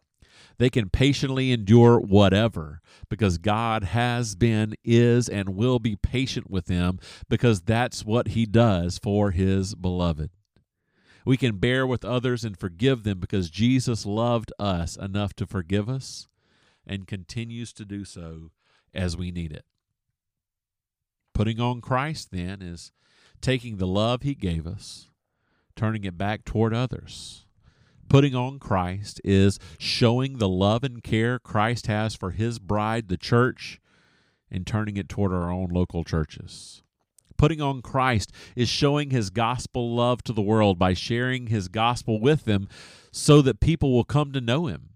They 0.59 0.70
can 0.70 0.89
patiently 0.89 1.53
endure 1.53 1.99
whatever 2.01 2.81
because 3.11 3.39
God 3.39 3.85
has 3.85 4.35
been, 4.35 4.74
is, 4.85 5.29
and 5.29 5.51
will 5.51 5.79
be 5.79 5.97
patient 5.97 6.51
with 6.51 6.66
them 6.66 6.99
because 7.29 7.61
that's 7.61 8.05
what 8.05 8.29
He 8.29 8.47
does 8.47 8.99
for 8.99 9.33
His 9.33 9.74
beloved. 9.74 10.31
We 11.27 11.37
can 11.37 11.59
bear 11.59 11.87
with 11.87 12.05
others 12.05 12.45
and 12.45 12.57
forgive 12.57 13.03
them 13.03 13.18
because 13.18 13.51
Jesus 13.51 14.07
loved 14.07 14.53
us 14.59 14.97
enough 14.97 15.35
to 15.35 15.47
forgive 15.47 15.89
us 15.89 16.29
and 16.87 17.07
continues 17.07 17.72
to 17.74 17.85
do 17.85 18.05
so 18.05 18.53
as 18.95 19.16
we 19.16 19.30
need 19.30 19.53
it. 19.53 19.64
Putting 21.34 21.61
on 21.61 21.80
Christ, 21.80 22.30
then, 22.32 22.62
is 22.62 22.93
taking 23.41 23.76
the 23.76 23.87
love 23.87 24.22
He 24.22 24.34
gave 24.34 24.66
us, 24.66 25.11
turning 25.74 26.05
it 26.05 26.16
back 26.16 26.45
toward 26.45 26.72
others. 26.72 27.45
Putting 28.09 28.34
on 28.34 28.59
Christ 28.59 29.20
is 29.24 29.59
showing 29.78 30.39
the 30.39 30.49
love 30.49 30.84
and 30.84 31.03
care 31.03 31.39
Christ 31.39 31.89
has 31.89 32.14
for 32.14 32.30
His 32.30 32.59
bride, 32.59 33.09
the 33.09 33.16
church, 33.16 33.80
and 34.51 34.66
turning 34.66 34.97
it 34.97 35.09
toward 35.09 35.32
our 35.32 35.51
own 35.51 35.68
local 35.70 36.05
churches. 36.05 36.82
Putting 37.37 37.61
on 37.61 37.82
Christ 37.82 38.32
is 38.55 38.68
showing 38.68 39.11
his 39.11 39.30
gospel 39.30 39.95
love 39.95 40.22
to 40.24 40.32
the 40.32 40.43
world 40.43 40.78
by 40.78 40.95
sharing 40.95 41.49
his 41.49 41.68
gospel 41.68 42.20
with 42.20 42.45
them 42.45 42.68
so 43.12 43.43
that 43.43 43.61
people 43.61 43.93
will 43.93 44.05
come 44.05 44.32
to 44.32 44.41
know 44.41 44.66
him. 44.66 44.91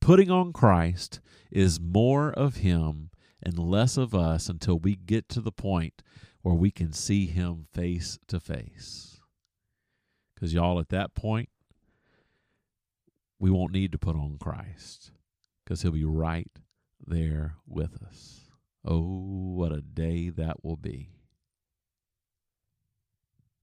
Putting 0.00 0.30
on 0.30 0.52
Christ 0.52 1.20
is 1.50 1.80
more 1.80 2.30
of 2.32 2.56
him 2.56 3.10
and 3.42 3.58
less 3.58 3.96
of 3.96 4.14
us 4.14 4.48
until 4.48 4.78
we 4.78 4.96
get 4.96 5.28
to 5.30 5.40
the 5.40 5.52
point 5.52 6.02
where 6.42 6.54
we 6.54 6.70
can 6.70 6.92
see 6.92 7.26
him 7.26 7.66
face 7.72 8.18
to 8.28 8.40
face. 8.40 9.20
Because, 10.34 10.54
y'all, 10.54 10.78
at 10.78 10.88
that 10.90 11.14
point, 11.14 11.48
we 13.38 13.50
won't 13.50 13.72
need 13.72 13.92
to 13.92 13.98
put 13.98 14.16
on 14.16 14.38
Christ 14.40 15.12
because 15.64 15.82
he'll 15.82 15.92
be 15.92 16.04
right 16.04 16.50
there 17.04 17.56
with 17.66 18.02
us. 18.02 18.50
Oh, 18.84 19.54
what 19.54 19.72
a 19.72 19.80
day 19.80 20.30
that 20.30 20.64
will 20.64 20.76
be. 20.76 21.10